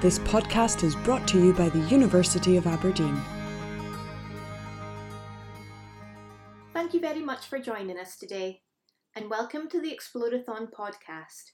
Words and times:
This 0.00 0.20
podcast 0.20 0.84
is 0.84 0.94
brought 0.94 1.26
to 1.26 1.44
you 1.44 1.52
by 1.52 1.70
the 1.70 1.80
University 1.88 2.56
of 2.56 2.68
Aberdeen. 2.68 3.20
Thank 6.72 6.94
you 6.94 7.00
very 7.00 7.18
much 7.18 7.46
for 7.46 7.58
joining 7.58 7.98
us 7.98 8.16
today, 8.16 8.60
and 9.16 9.28
welcome 9.28 9.68
to 9.68 9.80
the 9.80 9.92
Explorathon 9.92 10.70
podcast, 10.70 11.50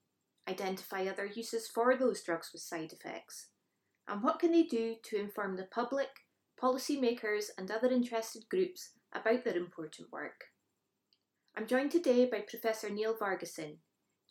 Identify 0.49 1.07
other 1.07 1.27
uses 1.27 1.69
for 1.69 1.97
those 1.97 2.25
drugs 2.25 2.51
with 2.53 2.61
side 2.61 2.93
effects? 2.93 3.51
And 4.09 4.21
what 4.21 4.41
can 4.41 4.51
they 4.51 4.65
do 4.65 4.97
to 5.05 5.17
inform 5.17 5.55
the 5.55 5.69
public, 5.73 6.09
policymakers, 6.61 7.51
and 7.57 7.71
other 7.71 7.89
interested 7.89 8.49
groups 8.49 8.95
about 9.15 9.45
their 9.45 9.57
important 9.57 10.11
work? 10.11 10.47
I'm 11.57 11.69
joined 11.69 11.93
today 11.93 12.27
by 12.27 12.41
Professor 12.41 12.91
Neil 12.91 13.15
Vargesson, 13.17 13.77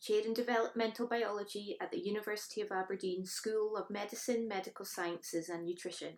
Chair 0.02 0.24
in 0.26 0.34
Developmental 0.34 1.08
Biology 1.08 1.78
at 1.80 1.90
the 1.90 2.06
University 2.06 2.60
of 2.60 2.70
Aberdeen 2.70 3.26
School 3.26 3.78
of 3.78 3.90
Medicine, 3.90 4.50
Medical 4.50 4.84
Sciences 4.84 5.48
and 5.48 5.66
Nutrition. 5.66 6.18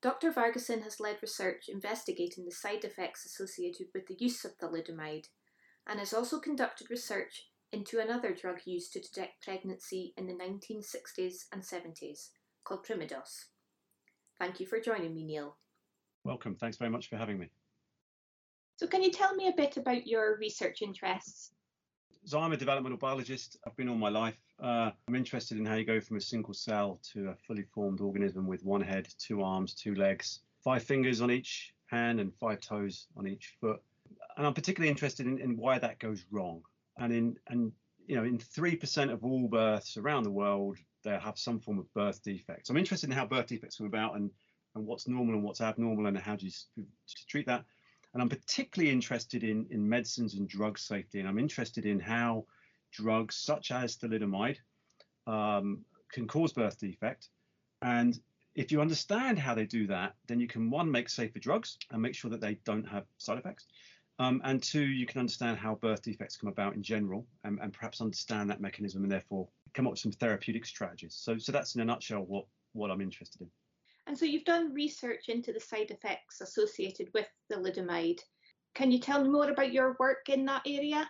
Dr. 0.00 0.32
Vargesson 0.32 0.82
has 0.84 1.00
led 1.00 1.18
research 1.20 1.68
investigating 1.68 2.44
the 2.44 2.52
side 2.52 2.84
effects 2.84 3.26
associated 3.26 3.88
with 3.92 4.06
the 4.06 4.16
use 4.18 4.44
of 4.44 4.56
thalidomide 4.58 5.26
and 5.88 5.98
has 5.98 6.14
also 6.14 6.38
conducted 6.38 6.90
research 6.90 7.48
into 7.72 7.98
another 7.98 8.32
drug 8.32 8.58
used 8.64 8.92
to 8.92 9.00
detect 9.00 9.42
pregnancy 9.42 10.14
in 10.16 10.26
the 10.26 10.34
1960s 10.34 11.46
and 11.52 11.62
70s 11.62 12.28
called 12.64 12.84
Primodos. 12.84 13.46
Thank 14.38 14.60
you 14.60 14.66
for 14.66 14.80
joining 14.80 15.14
me, 15.14 15.24
Neil. 15.24 15.56
Welcome. 16.24 16.54
Thanks 16.54 16.76
very 16.76 16.90
much 16.90 17.08
for 17.08 17.16
having 17.16 17.38
me. 17.38 17.50
So, 18.76 18.86
can 18.86 19.02
you 19.02 19.10
tell 19.10 19.34
me 19.34 19.48
a 19.48 19.56
bit 19.56 19.76
about 19.76 20.06
your 20.06 20.38
research 20.38 20.82
interests? 20.82 21.50
So, 22.28 22.38
I'm 22.40 22.52
a 22.52 22.58
developmental 22.58 22.98
biologist. 22.98 23.56
I've 23.66 23.74
been 23.74 23.88
all 23.88 23.96
my 23.96 24.10
life. 24.10 24.36
Uh, 24.62 24.90
I'm 25.08 25.14
interested 25.14 25.56
in 25.56 25.64
how 25.64 25.76
you 25.76 25.86
go 25.86 25.98
from 25.98 26.18
a 26.18 26.20
single 26.20 26.52
cell 26.52 27.00
to 27.14 27.30
a 27.30 27.34
fully 27.46 27.62
formed 27.62 28.02
organism 28.02 28.46
with 28.46 28.62
one 28.66 28.82
head, 28.82 29.08
two 29.18 29.42
arms, 29.42 29.72
two 29.72 29.94
legs, 29.94 30.40
five 30.62 30.82
fingers 30.82 31.22
on 31.22 31.30
each 31.30 31.72
hand, 31.86 32.20
and 32.20 32.34
five 32.34 32.60
toes 32.60 33.06
on 33.16 33.26
each 33.26 33.54
foot. 33.62 33.80
And 34.36 34.46
I'm 34.46 34.52
particularly 34.52 34.90
interested 34.90 35.26
in, 35.26 35.38
in 35.38 35.56
why 35.56 35.78
that 35.78 36.00
goes 36.00 36.26
wrong. 36.30 36.60
And 36.98 37.14
in 37.14 37.36
and 37.48 37.72
you 38.06 38.16
know, 38.16 38.24
in 38.24 38.38
three 38.38 38.76
percent 38.76 39.10
of 39.10 39.24
all 39.24 39.48
births 39.48 39.96
around 39.96 40.24
the 40.24 40.30
world, 40.30 40.76
they 41.04 41.18
have 41.18 41.38
some 41.38 41.58
form 41.58 41.78
of 41.78 41.90
birth 41.94 42.22
defect. 42.22 42.66
So 42.66 42.74
I'm 42.74 42.78
interested 42.78 43.08
in 43.08 43.16
how 43.16 43.24
birth 43.24 43.46
defects 43.46 43.78
come 43.78 43.86
about 43.86 44.16
and 44.16 44.30
and 44.74 44.86
what's 44.86 45.08
normal 45.08 45.34
and 45.34 45.42
what's 45.42 45.62
abnormal 45.62 46.04
and 46.04 46.18
how 46.18 46.36
do 46.36 46.44
you 46.44 46.52
treat 47.26 47.46
that. 47.46 47.64
And 48.14 48.22
I'm 48.22 48.28
particularly 48.28 48.92
interested 48.92 49.44
in 49.44 49.66
in 49.70 49.88
medicines 49.88 50.34
and 50.34 50.48
drug 50.48 50.78
safety. 50.78 51.20
And 51.20 51.28
I'm 51.28 51.38
interested 51.38 51.86
in 51.86 52.00
how 52.00 52.46
drugs 52.90 53.36
such 53.36 53.70
as 53.70 53.96
thalidomide 53.96 54.56
um, 55.26 55.84
can 56.12 56.26
cause 56.26 56.52
birth 56.52 56.78
defect. 56.78 57.28
And 57.82 58.18
if 58.54 58.72
you 58.72 58.80
understand 58.80 59.38
how 59.38 59.54
they 59.54 59.66
do 59.66 59.86
that, 59.86 60.14
then 60.26 60.40
you 60.40 60.48
can 60.48 60.70
one 60.70 60.90
make 60.90 61.08
safer 61.08 61.38
drugs 61.38 61.78
and 61.90 62.02
make 62.02 62.14
sure 62.14 62.30
that 62.30 62.40
they 62.40 62.54
don't 62.64 62.88
have 62.88 63.04
side 63.18 63.38
effects. 63.38 63.66
Um, 64.18 64.40
and 64.44 64.60
two, 64.60 64.84
you 64.84 65.06
can 65.06 65.20
understand 65.20 65.58
how 65.58 65.76
birth 65.76 66.02
defects 66.02 66.36
come 66.36 66.48
about 66.48 66.74
in 66.74 66.82
general 66.82 67.24
and, 67.44 67.60
and, 67.60 67.72
perhaps 67.72 68.00
understand 68.00 68.50
that 68.50 68.60
mechanism 68.60 69.04
and 69.04 69.12
therefore 69.12 69.48
come 69.74 69.86
up 69.86 69.92
with 69.92 70.00
some 70.00 70.10
therapeutic 70.10 70.66
strategies. 70.66 71.14
So, 71.14 71.38
so 71.38 71.52
that's 71.52 71.76
in 71.76 71.82
a 71.82 71.84
nutshell 71.84 72.22
what, 72.22 72.46
what 72.72 72.90
I'm 72.90 73.00
interested 73.00 73.42
in. 73.42 73.50
And 74.08 74.18
so 74.18 74.24
you've 74.24 74.44
done 74.44 74.72
research 74.72 75.28
into 75.28 75.52
the 75.52 75.60
side 75.60 75.90
effects 75.90 76.40
associated 76.40 77.10
with 77.12 77.26
thalidomide. 77.52 78.20
Can 78.74 78.90
you 78.90 78.98
tell 78.98 79.22
me 79.22 79.28
more 79.28 79.50
about 79.50 79.72
your 79.72 79.96
work 80.00 80.30
in 80.30 80.46
that 80.46 80.62
area? 80.66 81.08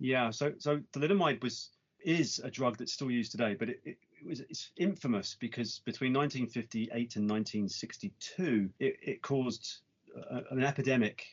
Yeah, 0.00 0.30
so 0.30 0.52
so 0.58 0.80
thalidomide 0.92 1.42
was 1.44 1.70
is 2.04 2.40
a 2.42 2.50
drug 2.50 2.76
that's 2.76 2.92
still 2.92 3.10
used 3.10 3.30
today, 3.30 3.54
but 3.54 3.68
it, 3.70 3.80
it, 3.84 3.98
it 4.20 4.26
was 4.26 4.40
it's 4.40 4.72
infamous 4.76 5.36
because 5.38 5.80
between 5.84 6.12
1958 6.12 6.90
and 7.16 7.30
1962, 7.30 8.68
it, 8.80 8.96
it 9.00 9.22
caused 9.22 9.78
a, 10.30 10.42
an 10.50 10.64
epidemic 10.64 11.24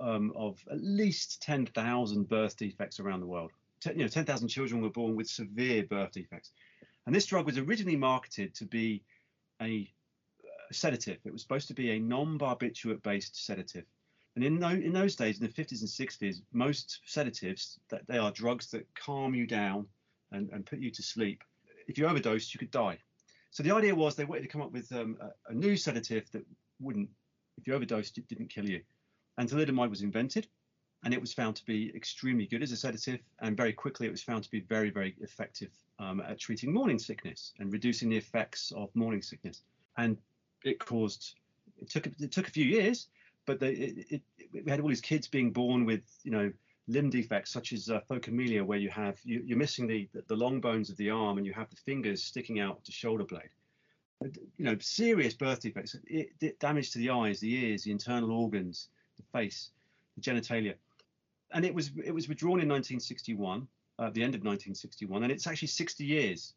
um, 0.00 0.32
of 0.34 0.58
at 0.70 0.82
least 0.82 1.42
10,000 1.42 2.28
birth 2.28 2.56
defects 2.56 3.00
around 3.00 3.20
the 3.20 3.26
world. 3.26 3.52
Ten, 3.80 3.96
you 3.98 4.04
know, 4.04 4.08
10,000 4.08 4.48
children 4.48 4.80
were 4.80 4.90
born 4.90 5.14
with 5.14 5.28
severe 5.28 5.84
birth 5.84 6.12
defects, 6.12 6.52
and 7.04 7.14
this 7.14 7.26
drug 7.26 7.44
was 7.44 7.58
originally 7.58 7.96
marketed 7.96 8.54
to 8.54 8.64
be 8.64 9.02
a, 9.60 9.64
a 9.66 9.97
sedative. 10.72 11.18
It 11.24 11.32
was 11.32 11.42
supposed 11.42 11.68
to 11.68 11.74
be 11.74 11.92
a 11.92 11.98
non-barbiturate-based 11.98 13.46
sedative 13.46 13.84
and 14.38 14.44
in, 14.44 14.60
no, 14.60 14.68
in 14.68 14.92
those 14.92 15.16
days, 15.16 15.40
in 15.40 15.46
the 15.46 15.52
50s 15.52 15.80
and 15.80 15.88
60s, 15.88 16.42
most 16.52 17.00
sedatives, 17.04 17.80
that 17.88 18.06
they 18.06 18.18
are 18.18 18.30
drugs 18.30 18.70
that 18.70 18.86
calm 18.94 19.34
you 19.34 19.48
down 19.48 19.84
and, 20.30 20.48
and 20.50 20.64
put 20.64 20.78
you 20.78 20.92
to 20.92 21.02
sleep. 21.02 21.42
If 21.88 21.98
you 21.98 22.06
overdosed, 22.06 22.54
you 22.54 22.58
could 22.60 22.70
die. 22.70 22.98
So 23.50 23.64
the 23.64 23.74
idea 23.74 23.96
was 23.96 24.14
they 24.14 24.24
wanted 24.24 24.42
to 24.42 24.48
come 24.48 24.62
up 24.62 24.70
with 24.70 24.92
um, 24.92 25.16
a, 25.20 25.50
a, 25.50 25.54
new 25.54 25.76
sedative 25.76 26.30
that 26.30 26.46
wouldn't, 26.78 27.08
if 27.56 27.66
you 27.66 27.74
overdosed, 27.74 28.16
it 28.16 28.28
didn't 28.28 28.50
kill 28.50 28.68
you. 28.68 28.80
And 29.38 29.48
thalidomide 29.48 29.90
was 29.90 30.02
invented, 30.02 30.46
and 31.02 31.12
it 31.12 31.20
was 31.20 31.32
found 31.32 31.56
to 31.56 31.64
be 31.64 31.90
extremely 31.96 32.46
good 32.46 32.62
as 32.62 32.70
a 32.70 32.76
sedative. 32.76 33.18
And 33.40 33.56
very 33.56 33.72
quickly, 33.72 34.06
it 34.06 34.12
was 34.12 34.22
found 34.22 34.44
to 34.44 34.50
be 34.52 34.60
very, 34.60 34.90
very 34.90 35.16
effective 35.20 35.70
um, 35.98 36.20
at 36.20 36.38
treating 36.38 36.72
morning 36.72 37.00
sickness 37.00 37.54
and 37.58 37.72
reducing 37.72 38.08
the 38.08 38.16
effects 38.16 38.70
of 38.76 38.94
morning 38.94 39.22
sickness. 39.22 39.62
And 39.96 40.16
it 40.64 40.78
caused, 40.78 41.34
it 41.80 41.90
took, 41.90 42.06
it 42.06 42.32
took 42.32 42.48
a 42.48 42.50
few 42.50 42.64
years, 42.64 43.08
but 43.46 43.60
they, 43.60 43.70
it, 43.72 44.06
it, 44.10 44.22
we 44.52 44.70
had 44.70 44.80
all 44.80 44.88
these 44.88 45.00
kids 45.00 45.26
being 45.26 45.50
born 45.50 45.84
with, 45.84 46.02
you 46.24 46.30
know, 46.30 46.52
limb 46.88 47.10
defects 47.10 47.50
such 47.50 47.72
as 47.72 47.90
uh, 47.90 48.00
phocomelia, 48.08 48.64
where 48.64 48.78
you 48.78 48.88
have 48.88 49.18
you, 49.22 49.54
are 49.54 49.58
missing 49.58 49.86
the 49.86 50.08
the 50.26 50.34
long 50.34 50.60
bones 50.60 50.90
of 50.90 50.96
the 50.96 51.10
arm 51.10 51.36
and 51.36 51.46
you 51.46 51.52
have 51.52 51.70
the 51.70 51.76
fingers 51.76 52.22
sticking 52.22 52.58
out 52.60 52.84
the 52.84 52.92
shoulder 52.92 53.24
blade. 53.24 53.50
You 54.22 54.64
know, 54.64 54.76
serious 54.80 55.34
birth 55.34 55.60
defects, 55.60 55.94
it, 56.06 56.30
it, 56.40 56.58
damage 56.58 56.90
to 56.90 56.98
the 56.98 57.10
eyes, 57.10 57.38
the 57.38 57.54
ears, 57.54 57.84
the 57.84 57.92
internal 57.92 58.32
organs, 58.32 58.88
the 59.16 59.22
face, 59.32 59.70
the 60.16 60.22
genitalia, 60.22 60.74
and 61.52 61.64
it 61.64 61.72
was 61.72 61.92
it 62.04 62.12
was 62.12 62.28
withdrawn 62.28 62.60
in 62.60 62.68
1961, 62.68 63.68
uh, 63.98 64.10
the 64.10 64.22
end 64.22 64.34
of 64.34 64.40
1961, 64.40 65.22
and 65.22 65.30
it's 65.30 65.46
actually 65.46 65.68
60 65.68 66.04
years 66.04 66.54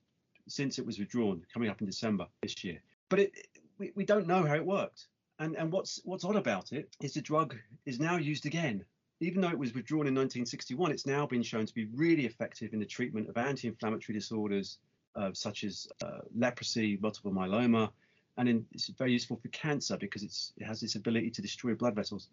since 0.47 0.79
it 0.79 0.85
was 0.85 0.97
withdrawn, 0.97 1.41
coming 1.53 1.69
up 1.69 1.81
in 1.81 1.87
December 1.87 2.25
this 2.41 2.63
year. 2.63 2.81
But 3.09 3.19
it, 3.19 3.47
we, 3.81 3.91
we 3.95 4.05
don't 4.05 4.27
know 4.27 4.43
how 4.43 4.55
it 4.55 4.65
worked. 4.65 5.07
And, 5.39 5.55
and 5.55 5.71
what's 5.71 5.99
what's 6.05 6.23
odd 6.23 6.35
about 6.35 6.71
it 6.71 6.95
is 7.01 7.15
the 7.15 7.21
drug 7.21 7.57
is 7.85 7.99
now 7.99 8.17
used 8.17 8.45
again. 8.45 8.85
Even 9.19 9.41
though 9.41 9.49
it 9.49 9.57
was 9.57 9.73
withdrawn 9.73 10.07
in 10.07 10.15
1961, 10.15 10.91
it's 10.91 11.05
now 11.05 11.25
been 11.25 11.43
shown 11.43 11.65
to 11.65 11.73
be 11.73 11.85
really 11.93 12.25
effective 12.25 12.73
in 12.73 12.79
the 12.79 12.85
treatment 12.85 13.27
of 13.27 13.37
anti-inflammatory 13.37 14.17
disorders 14.17 14.77
uh, 15.15 15.31
such 15.33 15.63
as 15.63 15.87
uh, 16.03 16.19
leprosy, 16.35 16.97
multiple 17.01 17.31
myeloma, 17.31 17.91
and 18.37 18.47
in, 18.47 18.65
it's 18.71 18.87
very 18.87 19.11
useful 19.11 19.37
for 19.37 19.49
cancer 19.49 19.97
because 19.97 20.23
it 20.57 20.63
has 20.63 20.79
this 20.79 20.95
ability 20.95 21.29
to 21.31 21.41
destroy 21.41 21.75
blood 21.75 21.95
vessels. 21.95 22.29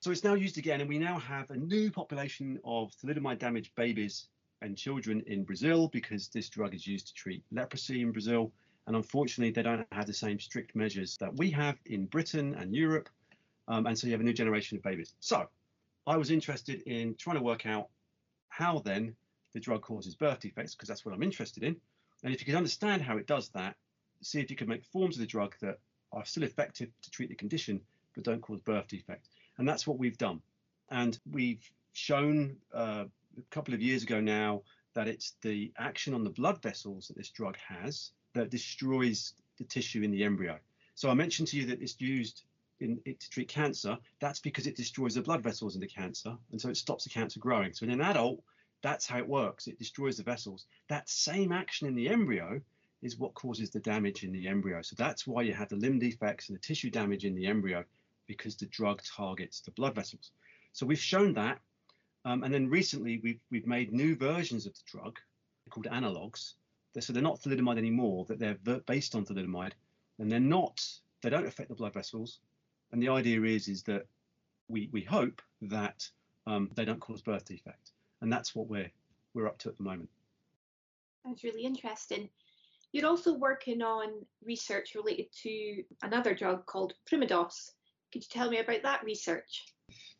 So 0.00 0.10
it's 0.10 0.24
now 0.24 0.34
used 0.34 0.56
again, 0.56 0.80
and 0.80 0.88
we 0.88 0.98
now 0.98 1.18
have 1.18 1.50
a 1.50 1.56
new 1.56 1.90
population 1.90 2.58
of 2.64 2.92
thalidomide 3.02 3.38
damaged 3.38 3.74
babies 3.74 4.28
and 4.62 4.76
children 4.76 5.22
in 5.26 5.44
Brazil 5.44 5.88
because 5.88 6.28
this 6.28 6.48
drug 6.48 6.74
is 6.74 6.86
used 6.86 7.08
to 7.08 7.14
treat 7.14 7.42
leprosy 7.52 8.00
in 8.00 8.12
Brazil. 8.12 8.52
And 8.90 8.96
unfortunately, 8.96 9.52
they 9.52 9.62
don't 9.62 9.86
have 9.92 10.06
the 10.06 10.12
same 10.12 10.40
strict 10.40 10.74
measures 10.74 11.16
that 11.18 11.36
we 11.36 11.48
have 11.52 11.78
in 11.86 12.06
Britain 12.06 12.56
and 12.58 12.74
Europe. 12.74 13.08
Um, 13.68 13.86
and 13.86 13.96
so 13.96 14.08
you 14.08 14.12
have 14.14 14.20
a 14.20 14.24
new 14.24 14.32
generation 14.32 14.76
of 14.76 14.82
babies. 14.82 15.14
So 15.20 15.48
I 16.08 16.16
was 16.16 16.32
interested 16.32 16.82
in 16.88 17.14
trying 17.14 17.36
to 17.36 17.42
work 17.42 17.66
out 17.66 17.86
how 18.48 18.80
then 18.80 19.14
the 19.54 19.60
drug 19.60 19.82
causes 19.82 20.16
birth 20.16 20.40
defects, 20.40 20.74
because 20.74 20.88
that's 20.88 21.06
what 21.06 21.14
I'm 21.14 21.22
interested 21.22 21.62
in. 21.62 21.76
And 22.24 22.34
if 22.34 22.40
you 22.40 22.46
can 22.46 22.56
understand 22.56 23.00
how 23.00 23.16
it 23.16 23.28
does 23.28 23.50
that, 23.50 23.76
see 24.22 24.40
if 24.40 24.50
you 24.50 24.56
can 24.56 24.66
make 24.66 24.84
forms 24.84 25.14
of 25.14 25.20
the 25.20 25.26
drug 25.28 25.54
that 25.60 25.78
are 26.10 26.24
still 26.24 26.42
effective 26.42 26.88
to 27.02 27.10
treat 27.12 27.28
the 27.28 27.36
condition, 27.36 27.80
but 28.16 28.24
don't 28.24 28.42
cause 28.42 28.58
birth 28.58 28.88
defects. 28.88 29.28
And 29.58 29.68
that's 29.68 29.86
what 29.86 30.00
we've 30.00 30.18
done. 30.18 30.42
And 30.90 31.16
we've 31.30 31.62
shown 31.92 32.56
uh, 32.74 33.04
a 33.38 33.42
couple 33.50 33.72
of 33.72 33.80
years 33.80 34.02
ago 34.02 34.20
now 34.20 34.62
that 34.94 35.06
it's 35.06 35.34
the 35.42 35.72
action 35.78 36.12
on 36.12 36.24
the 36.24 36.30
blood 36.30 36.60
vessels 36.60 37.06
that 37.06 37.16
this 37.16 37.30
drug 37.30 37.56
has 37.68 38.10
that 38.34 38.50
destroys 38.50 39.34
the 39.58 39.64
tissue 39.64 40.02
in 40.02 40.10
the 40.10 40.24
embryo. 40.24 40.58
So 40.94 41.10
I 41.10 41.14
mentioned 41.14 41.48
to 41.48 41.56
you 41.56 41.66
that 41.66 41.82
it's 41.82 42.00
used 42.00 42.42
in 42.80 43.00
it 43.04 43.20
to 43.20 43.30
treat 43.30 43.48
cancer. 43.48 43.98
That's 44.20 44.40
because 44.40 44.66
it 44.66 44.76
destroys 44.76 45.14
the 45.14 45.22
blood 45.22 45.42
vessels 45.42 45.74
in 45.74 45.80
the 45.80 45.86
cancer, 45.86 46.36
and 46.50 46.60
so 46.60 46.68
it 46.68 46.76
stops 46.76 47.04
the 47.04 47.10
cancer 47.10 47.40
growing. 47.40 47.72
So 47.72 47.84
in 47.84 47.90
an 47.90 48.00
adult, 48.00 48.42
that's 48.82 49.06
how 49.06 49.18
it 49.18 49.28
works. 49.28 49.66
It 49.66 49.78
destroys 49.78 50.16
the 50.16 50.22
vessels. 50.22 50.66
That 50.88 51.08
same 51.08 51.52
action 51.52 51.86
in 51.86 51.94
the 51.94 52.08
embryo 52.08 52.60
is 53.02 53.18
what 53.18 53.34
causes 53.34 53.70
the 53.70 53.80
damage 53.80 54.24
in 54.24 54.32
the 54.32 54.48
embryo. 54.48 54.82
So 54.82 54.94
that's 54.96 55.26
why 55.26 55.42
you 55.42 55.54
have 55.54 55.68
the 55.68 55.76
limb 55.76 55.98
defects 55.98 56.48
and 56.48 56.56
the 56.56 56.60
tissue 56.60 56.90
damage 56.90 57.24
in 57.24 57.34
the 57.34 57.46
embryo 57.46 57.84
because 58.26 58.56
the 58.56 58.66
drug 58.66 59.02
targets 59.02 59.60
the 59.60 59.70
blood 59.72 59.94
vessels. 59.94 60.30
So 60.72 60.86
we've 60.86 60.98
shown 60.98 61.34
that. 61.34 61.58
Um, 62.24 62.42
and 62.42 62.52
then 62.52 62.68
recently 62.68 63.20
we've, 63.22 63.40
we've 63.50 63.66
made 63.66 63.92
new 63.92 64.14
versions 64.14 64.66
of 64.66 64.74
the 64.74 64.82
drug 64.86 65.18
called 65.70 65.86
analogs. 65.86 66.54
So 66.98 67.12
they're 67.12 67.22
not 67.22 67.40
thalidomide 67.40 67.78
anymore, 67.78 68.24
that 68.26 68.38
they're 68.38 68.80
based 68.80 69.14
on 69.14 69.24
thalidomide 69.24 69.72
and 70.18 70.30
they're 70.30 70.40
not, 70.40 70.84
they 71.22 71.30
don't 71.30 71.46
affect 71.46 71.68
the 71.68 71.74
blood 71.76 71.94
vessels. 71.94 72.40
And 72.92 73.00
the 73.00 73.08
idea 73.08 73.42
is, 73.42 73.68
is 73.68 73.82
that 73.84 74.06
we, 74.68 74.88
we 74.92 75.02
hope 75.02 75.40
that 75.62 76.08
um, 76.46 76.70
they 76.74 76.84
don't 76.84 77.00
cause 77.00 77.22
birth 77.22 77.44
defect. 77.44 77.92
And 78.20 78.32
that's 78.32 78.54
what 78.54 78.68
we're, 78.68 78.90
we're 79.34 79.46
up 79.46 79.58
to 79.58 79.68
at 79.68 79.76
the 79.76 79.84
moment. 79.84 80.10
That's 81.24 81.44
really 81.44 81.62
interesting. 81.62 82.28
You're 82.92 83.06
also 83.06 83.34
working 83.34 83.82
on 83.82 84.08
research 84.44 84.96
related 84.96 85.26
to 85.42 85.84
another 86.02 86.34
drug 86.34 86.66
called 86.66 86.94
Primodos. 87.08 87.72
Could 88.12 88.22
you 88.22 88.28
tell 88.28 88.50
me 88.50 88.58
about 88.58 88.82
that 88.82 89.04
research? 89.04 89.62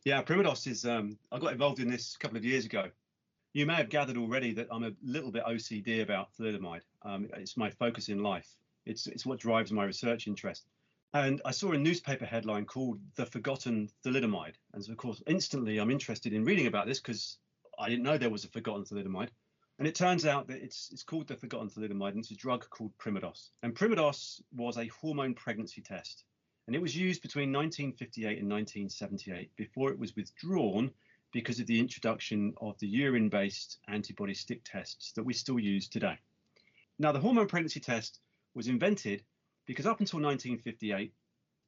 Yeah, 0.05 0.21
Primodos 0.21 0.67
is. 0.67 0.85
Um, 0.85 1.17
I 1.31 1.39
got 1.39 1.51
involved 1.51 1.79
in 1.79 1.89
this 1.89 2.15
a 2.15 2.19
couple 2.19 2.37
of 2.37 2.45
years 2.45 2.65
ago. 2.65 2.89
You 3.53 3.65
may 3.65 3.75
have 3.75 3.89
gathered 3.89 4.15
already 4.15 4.53
that 4.53 4.69
I'm 4.71 4.85
a 4.85 4.93
little 5.03 5.29
bit 5.29 5.43
OCD 5.43 6.01
about 6.01 6.29
thalidomide. 6.39 6.83
Um, 7.01 7.27
it's 7.35 7.57
my 7.57 7.69
focus 7.69 8.07
in 8.07 8.23
life. 8.23 8.47
It's 8.85 9.07
it's 9.07 9.25
what 9.25 9.39
drives 9.39 9.73
my 9.73 9.83
research 9.83 10.25
interest. 10.27 10.69
And 11.13 11.41
I 11.43 11.51
saw 11.51 11.73
a 11.73 11.77
newspaper 11.77 12.23
headline 12.23 12.63
called 12.63 13.01
"The 13.15 13.25
Forgotten 13.25 13.89
Thalidomide," 14.05 14.55
and 14.73 14.85
so 14.85 14.93
of 14.93 14.97
course 14.97 15.21
instantly 15.27 15.79
I'm 15.79 15.91
interested 15.91 16.31
in 16.31 16.45
reading 16.45 16.67
about 16.67 16.87
this 16.87 17.01
because 17.01 17.39
I 17.77 17.89
didn't 17.89 18.03
know 18.03 18.17
there 18.17 18.29
was 18.29 18.45
a 18.45 18.49
forgotten 18.49 18.85
thalidomide. 18.85 19.31
And 19.79 19.87
it 19.87 19.95
turns 19.95 20.25
out 20.25 20.47
that 20.47 20.63
it's 20.63 20.89
it's 20.93 21.03
called 21.03 21.27
the 21.27 21.35
forgotten 21.35 21.69
thalidomide, 21.69 22.11
and 22.11 22.19
it's 22.19 22.31
a 22.31 22.35
drug 22.35 22.69
called 22.69 22.97
Primodos. 22.97 23.49
And 23.63 23.75
Primodos 23.75 24.41
was 24.55 24.77
a 24.77 24.87
hormone 24.87 25.33
pregnancy 25.33 25.81
test, 25.81 26.23
and 26.67 26.75
it 26.75 26.81
was 26.81 26.95
used 26.95 27.21
between 27.21 27.51
1958 27.51 28.39
and 28.39 28.49
1978 28.49 29.53
before 29.57 29.91
it 29.91 29.99
was 29.99 30.15
withdrawn 30.15 30.89
because 31.31 31.59
of 31.59 31.67
the 31.67 31.79
introduction 31.79 32.53
of 32.61 32.77
the 32.79 32.87
urine-based 32.87 33.79
antibody 33.87 34.33
stick 34.33 34.61
tests 34.63 35.11
that 35.13 35.23
we 35.23 35.33
still 35.33 35.59
use 35.59 35.87
today. 35.87 36.17
Now, 36.99 37.11
the 37.11 37.19
hormone 37.19 37.47
pregnancy 37.47 37.79
test 37.79 38.19
was 38.53 38.67
invented 38.67 39.23
because 39.65 39.85
up 39.85 39.99
until 39.99 40.19
1958, 40.19 41.13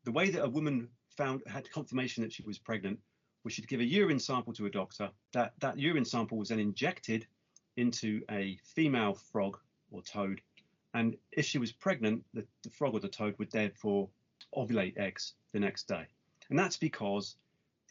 the 0.04 0.12
way 0.12 0.30
that 0.30 0.44
a 0.44 0.50
woman 0.50 0.90
found 1.16 1.42
had 1.48 1.72
confirmation 1.72 2.24
that 2.24 2.34
she 2.34 2.44
was 2.44 2.58
pregnant 2.58 3.00
was 3.44 3.54
she'd 3.54 3.68
give 3.68 3.80
a 3.80 3.86
urine 3.86 4.20
sample 4.20 4.54
to 4.54 4.66
a 4.66 4.70
doctor. 4.70 5.10
That 5.34 5.54
that 5.60 5.80
urine 5.80 6.06
sample 6.06 6.38
was 6.38 6.50
then 6.50 6.60
injected 6.60 7.26
into 7.78 8.22
a 8.30 8.60
female 8.64 9.14
frog 9.14 9.58
or 9.92 10.02
toad. 10.02 10.42
And 10.94 11.18
if 11.32 11.46
she 11.46 11.58
was 11.58 11.72
pregnant, 11.72 12.24
the, 12.34 12.46
the 12.64 12.70
frog 12.70 12.94
or 12.94 13.00
the 13.00 13.08
toad 13.08 13.36
would 13.40 13.52
therefore 13.52 14.10
ovulate 14.56 14.98
eggs 14.98 15.34
the 15.52 15.60
next 15.60 15.88
day. 15.88 16.06
And 16.50 16.60
that's 16.60 16.78
because 16.78 17.36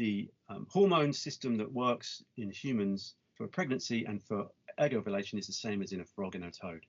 the 0.02 0.28
um, 0.48 0.66
hormone 0.68 1.12
system 1.12 1.56
that 1.56 1.72
works 1.72 2.24
in 2.36 2.50
humans 2.50 3.14
for 3.36 3.46
pregnancy 3.46 4.04
and 4.04 4.20
for 4.20 4.48
egg 4.78 4.94
ovulation 4.94 5.38
is 5.38 5.46
the 5.46 5.52
same 5.52 5.80
as 5.80 5.92
in 5.92 6.00
a 6.00 6.04
frog 6.04 6.34
and 6.34 6.44
a 6.44 6.50
toad. 6.50 6.84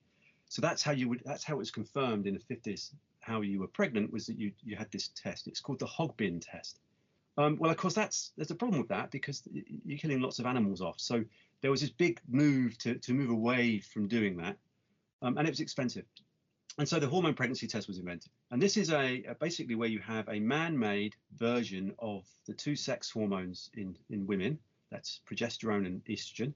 So 0.48 0.60
that's 0.60 0.82
how 0.82 0.90
you 0.90 1.08
would 1.08 1.22
that's 1.24 1.44
how 1.44 1.54
it 1.54 1.58
was 1.58 1.70
confirmed 1.70 2.26
in 2.26 2.34
the 2.34 2.54
50s 2.54 2.90
how 3.20 3.40
you 3.42 3.60
were 3.60 3.68
pregnant 3.68 4.12
was 4.12 4.26
that 4.26 4.36
you 4.36 4.50
you 4.64 4.74
had 4.74 4.90
this 4.90 5.10
test. 5.14 5.46
It's 5.46 5.60
called 5.60 5.78
the 5.78 5.86
Hogben 5.86 6.40
test. 6.40 6.80
Um, 7.38 7.56
well, 7.60 7.70
of 7.70 7.76
course, 7.76 7.94
that's 7.94 8.32
there's 8.36 8.50
a 8.50 8.56
problem 8.56 8.80
with 8.80 8.88
that 8.88 9.12
because 9.12 9.42
you're 9.84 9.98
killing 9.98 10.20
lots 10.20 10.40
of 10.40 10.46
animals 10.46 10.80
off. 10.80 10.98
So 10.98 11.24
there 11.60 11.70
was 11.70 11.82
this 11.82 11.90
big 11.90 12.20
move 12.28 12.76
to, 12.78 12.96
to 12.96 13.14
move 13.14 13.30
away 13.30 13.78
from 13.78 14.08
doing 14.08 14.36
that, 14.38 14.56
um, 15.22 15.38
and 15.38 15.46
it 15.46 15.52
was 15.52 15.60
expensive. 15.60 16.06
And 16.78 16.88
so 16.88 16.98
the 16.98 17.06
hormone 17.06 17.34
pregnancy 17.34 17.68
test 17.68 17.86
was 17.86 17.98
invented. 17.98 18.32
And 18.50 18.60
this 18.60 18.76
is 18.76 18.90
a, 18.90 19.22
a 19.28 19.34
basically 19.36 19.76
where 19.76 19.88
you 19.88 20.00
have 20.00 20.28
a 20.28 20.40
man-made 20.40 21.14
version 21.36 21.94
of 22.00 22.26
the 22.46 22.52
two 22.52 22.74
sex 22.74 23.10
hormones 23.10 23.70
in, 23.74 23.96
in 24.10 24.26
women. 24.26 24.58
That's 24.90 25.20
progesterone 25.30 25.86
and 25.86 26.04
estrogen. 26.06 26.52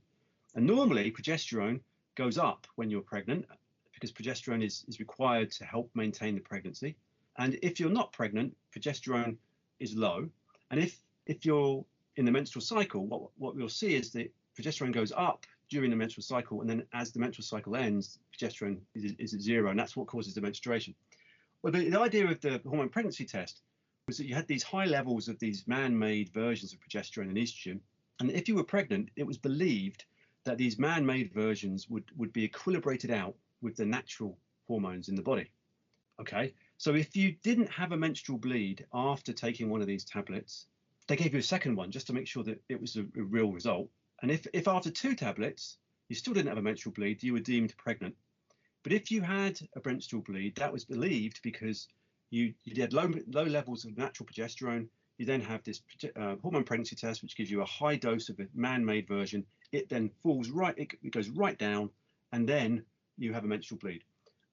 And 0.54 0.66
normally 0.66 1.12
progesterone 1.12 1.80
goes 2.16 2.36
up 2.36 2.66
when 2.74 2.90
you're 2.90 3.00
pregnant 3.00 3.46
because 3.94 4.12
progesterone 4.12 4.64
is, 4.64 4.84
is 4.88 4.98
required 4.98 5.50
to 5.52 5.64
help 5.64 5.90
maintain 5.94 6.34
the 6.34 6.40
pregnancy. 6.40 6.96
And 7.36 7.56
if 7.62 7.78
you're 7.78 7.90
not 7.90 8.12
pregnant, 8.12 8.56
progesterone 8.76 9.36
is 9.78 9.94
low. 9.94 10.28
And 10.70 10.80
if 10.80 11.00
if 11.26 11.44
you're 11.44 11.84
in 12.16 12.24
the 12.24 12.32
menstrual 12.32 12.62
cycle, 12.62 13.06
what 13.06 13.30
what 13.38 13.54
we'll 13.54 13.68
see 13.68 13.94
is 13.94 14.10
that 14.12 14.32
progesterone 14.58 14.92
goes 14.92 15.12
up 15.12 15.46
during 15.70 15.90
the 15.90 15.96
menstrual 15.96 16.22
cycle, 16.22 16.60
and 16.60 16.70
then 16.70 16.84
as 16.92 17.12
the 17.12 17.20
menstrual 17.20 17.44
cycle 17.44 17.76
ends, 17.76 18.18
progesterone 18.32 18.78
is, 18.94 19.14
is 19.18 19.34
at 19.34 19.40
zero, 19.40 19.70
and 19.70 19.78
that's 19.78 19.96
what 19.96 20.06
causes 20.06 20.34
the 20.34 20.40
menstruation. 20.40 20.94
Well, 21.62 21.72
the, 21.72 21.88
the 21.90 22.00
idea 22.00 22.26
of 22.26 22.40
the 22.40 22.60
hormone 22.66 22.88
pregnancy 22.88 23.24
test 23.24 23.62
was 24.06 24.16
that 24.18 24.26
you 24.26 24.34
had 24.34 24.46
these 24.46 24.62
high 24.62 24.86
levels 24.86 25.28
of 25.28 25.38
these 25.38 25.66
man-made 25.66 26.30
versions 26.30 26.72
of 26.72 26.80
progesterone 26.80 27.28
and 27.28 27.36
estrogen, 27.36 27.80
and 28.20 28.30
if 28.30 28.48
you 28.48 28.54
were 28.54 28.64
pregnant, 28.64 29.10
it 29.16 29.26
was 29.26 29.38
believed 29.38 30.04
that 30.44 30.58
these 30.58 30.78
man-made 30.78 31.32
versions 31.32 31.88
would 31.88 32.04
would 32.16 32.32
be 32.32 32.48
equilibrated 32.48 33.10
out 33.10 33.34
with 33.60 33.76
the 33.76 33.84
natural 33.84 34.38
hormones 34.66 35.08
in 35.08 35.14
the 35.14 35.22
body. 35.22 35.50
Okay, 36.20 36.52
so 36.78 36.94
if 36.94 37.16
you 37.16 37.36
didn't 37.42 37.70
have 37.70 37.92
a 37.92 37.96
menstrual 37.96 38.38
bleed 38.38 38.86
after 38.92 39.32
taking 39.32 39.68
one 39.68 39.80
of 39.80 39.86
these 39.86 40.04
tablets, 40.04 40.66
they 41.06 41.16
gave 41.16 41.32
you 41.32 41.40
a 41.40 41.42
second 41.42 41.76
one 41.76 41.90
just 41.90 42.06
to 42.06 42.12
make 42.12 42.26
sure 42.26 42.42
that 42.44 42.60
it 42.68 42.80
was 42.80 42.96
a, 42.96 43.02
a 43.16 43.22
real 43.22 43.52
result. 43.52 43.88
And 44.22 44.30
if, 44.30 44.46
if 44.52 44.68
after 44.68 44.90
two 44.90 45.14
tablets 45.14 45.78
you 46.08 46.16
still 46.16 46.34
didn't 46.34 46.48
have 46.48 46.58
a 46.58 46.62
menstrual 46.62 46.94
bleed, 46.94 47.22
you 47.22 47.32
were 47.34 47.40
deemed 47.40 47.76
pregnant. 47.76 48.14
But 48.82 48.92
if 48.92 49.10
you 49.10 49.20
had 49.20 49.60
a 49.76 49.80
menstrual 49.84 50.22
bleed, 50.22 50.56
that 50.56 50.72
was 50.72 50.84
believed 50.84 51.40
because 51.42 51.88
you, 52.30 52.54
you 52.64 52.80
had 52.80 52.92
low, 52.92 53.12
low 53.28 53.44
levels 53.44 53.84
of 53.84 53.96
natural 53.96 54.26
progesterone. 54.26 54.88
You 55.18 55.26
then 55.26 55.40
have 55.40 55.62
this 55.64 55.82
uh, 56.16 56.36
hormone 56.42 56.64
pregnancy 56.64 56.96
test, 56.96 57.22
which 57.22 57.36
gives 57.36 57.50
you 57.50 57.60
a 57.60 57.66
high 57.66 57.96
dose 57.96 58.28
of 58.28 58.38
a 58.38 58.46
man-made 58.54 59.08
version. 59.08 59.44
It 59.72 59.88
then 59.88 60.10
falls 60.22 60.48
right, 60.48 60.74
it, 60.78 60.92
it 61.02 61.12
goes 61.12 61.28
right 61.28 61.58
down, 61.58 61.90
and 62.32 62.48
then 62.48 62.84
you 63.18 63.32
have 63.32 63.44
a 63.44 63.48
menstrual 63.48 63.78
bleed. 63.78 64.04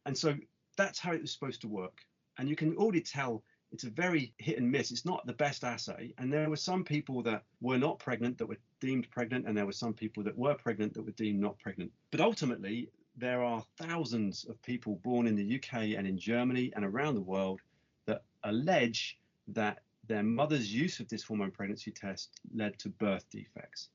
And 0.05 0.17
so 0.17 0.35
that's 0.75 0.99
how 0.99 1.13
it 1.13 1.21
was 1.21 1.31
supposed 1.31 1.61
to 1.61 1.67
work. 1.67 1.99
And 2.37 2.49
you 2.49 2.55
can 2.55 2.75
already 2.75 3.01
tell 3.01 3.43
it's 3.71 3.83
a 3.83 3.89
very 3.89 4.33
hit 4.37 4.57
and 4.57 4.71
miss. 4.71 4.91
It's 4.91 5.05
not 5.05 5.25
the 5.25 5.33
best 5.33 5.63
assay. 5.63 6.13
And 6.17 6.31
there 6.31 6.49
were 6.49 6.55
some 6.55 6.83
people 6.83 7.21
that 7.23 7.43
were 7.61 7.77
not 7.77 7.99
pregnant 7.99 8.37
that 8.37 8.47
were 8.47 8.57
deemed 8.79 9.09
pregnant, 9.11 9.45
and 9.47 9.57
there 9.57 9.65
were 9.65 9.71
some 9.71 9.93
people 9.93 10.23
that 10.23 10.37
were 10.37 10.53
pregnant 10.53 10.93
that 10.93 11.03
were 11.03 11.11
deemed 11.11 11.39
not 11.39 11.59
pregnant. 11.59 11.91
But 12.11 12.21
ultimately, 12.21 12.89
there 13.17 13.43
are 13.43 13.63
thousands 13.77 14.45
of 14.45 14.61
people 14.61 14.99
born 15.03 15.27
in 15.27 15.35
the 15.35 15.55
UK 15.55 15.97
and 15.97 16.07
in 16.07 16.17
Germany 16.17 16.71
and 16.75 16.85
around 16.85 17.15
the 17.15 17.21
world 17.21 17.61
that 18.05 18.23
allege 18.43 19.17
that 19.49 19.79
their 20.07 20.23
mother's 20.23 20.73
use 20.73 20.99
of 20.99 21.09
this 21.09 21.23
hormone 21.23 21.51
pregnancy 21.51 21.91
test 21.91 22.39
led 22.53 22.77
to 22.79 22.89
birth 22.89 23.29
defects. 23.29 23.89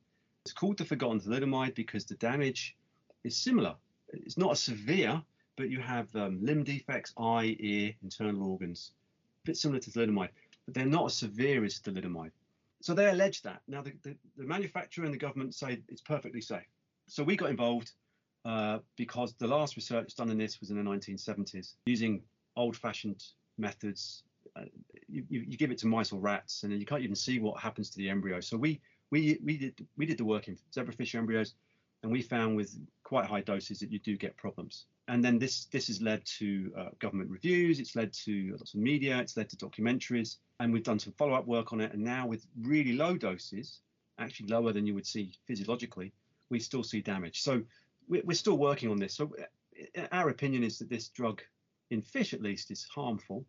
It's 0.44 0.52
called 0.52 0.78
the 0.78 0.84
forgotten 0.84 1.20
thalidomide 1.20 1.74
because 1.74 2.04
the 2.04 2.16
damage 2.16 2.76
is 3.24 3.36
similar. 3.36 3.76
It's 4.08 4.38
not 4.38 4.52
as 4.52 4.60
severe, 4.60 5.22
but 5.56 5.70
you 5.70 5.80
have 5.80 6.14
um, 6.16 6.38
limb 6.42 6.64
defects, 6.64 7.12
eye, 7.18 7.56
ear, 7.60 7.94
internal 8.02 8.42
organs 8.42 8.92
bit 9.44 9.56
similar 9.56 9.80
to 9.80 9.90
thalidomide, 9.90 10.30
but 10.66 10.74
they're 10.74 10.84
not 10.86 11.06
as 11.06 11.16
severe 11.16 11.64
as 11.64 11.78
thalidomide. 11.78 12.32
So 12.82 12.94
they 12.94 13.10
allege 13.10 13.42
that. 13.42 13.60
Now, 13.68 13.82
the, 13.82 13.92
the, 14.02 14.16
the 14.36 14.44
manufacturer 14.44 15.04
and 15.04 15.12
the 15.12 15.18
government 15.18 15.54
say 15.54 15.82
it's 15.88 16.00
perfectly 16.00 16.40
safe. 16.40 16.66
So 17.08 17.22
we 17.22 17.36
got 17.36 17.50
involved 17.50 17.92
uh, 18.44 18.78
because 18.96 19.34
the 19.34 19.46
last 19.46 19.76
research 19.76 20.14
done 20.14 20.30
in 20.30 20.38
this 20.38 20.60
was 20.60 20.70
in 20.70 20.76
the 20.76 20.82
1970s 20.82 21.74
using 21.84 22.22
old 22.56 22.76
fashioned 22.76 23.22
methods. 23.58 24.22
Uh, 24.56 24.62
you, 25.08 25.24
you, 25.28 25.56
give 25.56 25.70
it 25.70 25.78
to 25.78 25.86
mice 25.86 26.12
or 26.12 26.20
rats, 26.20 26.62
and 26.62 26.72
then 26.72 26.80
you 26.80 26.86
can't 26.86 27.02
even 27.02 27.14
see 27.14 27.38
what 27.38 27.60
happens 27.60 27.90
to 27.90 27.98
the 27.98 28.08
embryo. 28.08 28.40
So 28.40 28.56
we 28.56 28.80
we 29.10 29.38
we 29.44 29.58
did 29.58 29.86
we 29.96 30.06
did 30.06 30.18
the 30.18 30.24
work 30.24 30.48
in 30.48 30.56
zebrafish 30.74 31.14
embryos, 31.14 31.54
And 32.02 32.10
we 32.10 32.22
found 32.22 32.56
with 32.56 32.76
quite 33.10 33.26
high 33.26 33.40
doses 33.40 33.80
that 33.80 33.90
you 33.90 33.98
do 33.98 34.16
get 34.16 34.36
problems. 34.36 34.86
And 35.08 35.24
then 35.24 35.36
this 35.40 35.64
this 35.74 35.88
has 35.88 36.00
led 36.00 36.24
to 36.38 36.72
uh, 36.78 36.90
government 37.00 37.28
reviews. 37.28 37.80
It's 37.80 37.96
led 37.96 38.12
to 38.24 38.34
lots 38.52 38.74
of 38.74 38.80
media. 38.80 39.18
It's 39.18 39.36
led 39.36 39.48
to 39.50 39.56
documentaries. 39.56 40.36
And 40.60 40.72
we've 40.72 40.84
done 40.90 41.00
some 41.00 41.12
follow 41.14 41.34
up 41.34 41.46
work 41.48 41.72
on 41.72 41.80
it. 41.80 41.92
And 41.92 42.04
now 42.04 42.28
with 42.28 42.46
really 42.62 42.92
low 42.92 43.16
doses, 43.16 43.80
actually 44.20 44.46
lower 44.46 44.72
than 44.72 44.86
you 44.86 44.94
would 44.94 45.08
see 45.14 45.32
physiologically, 45.48 46.12
we 46.50 46.60
still 46.60 46.84
see 46.84 47.00
damage. 47.00 47.42
So 47.42 47.62
we're 48.06 48.44
still 48.44 48.58
working 48.58 48.88
on 48.92 48.98
this. 49.00 49.14
So 49.14 49.24
uh, 49.98 50.06
our 50.12 50.28
opinion 50.28 50.62
is 50.62 50.78
that 50.78 50.88
this 50.88 51.08
drug, 51.08 51.42
in 51.90 52.02
fish 52.02 52.32
at 52.32 52.42
least, 52.42 52.70
is 52.70 52.84
harmful. 52.84 53.44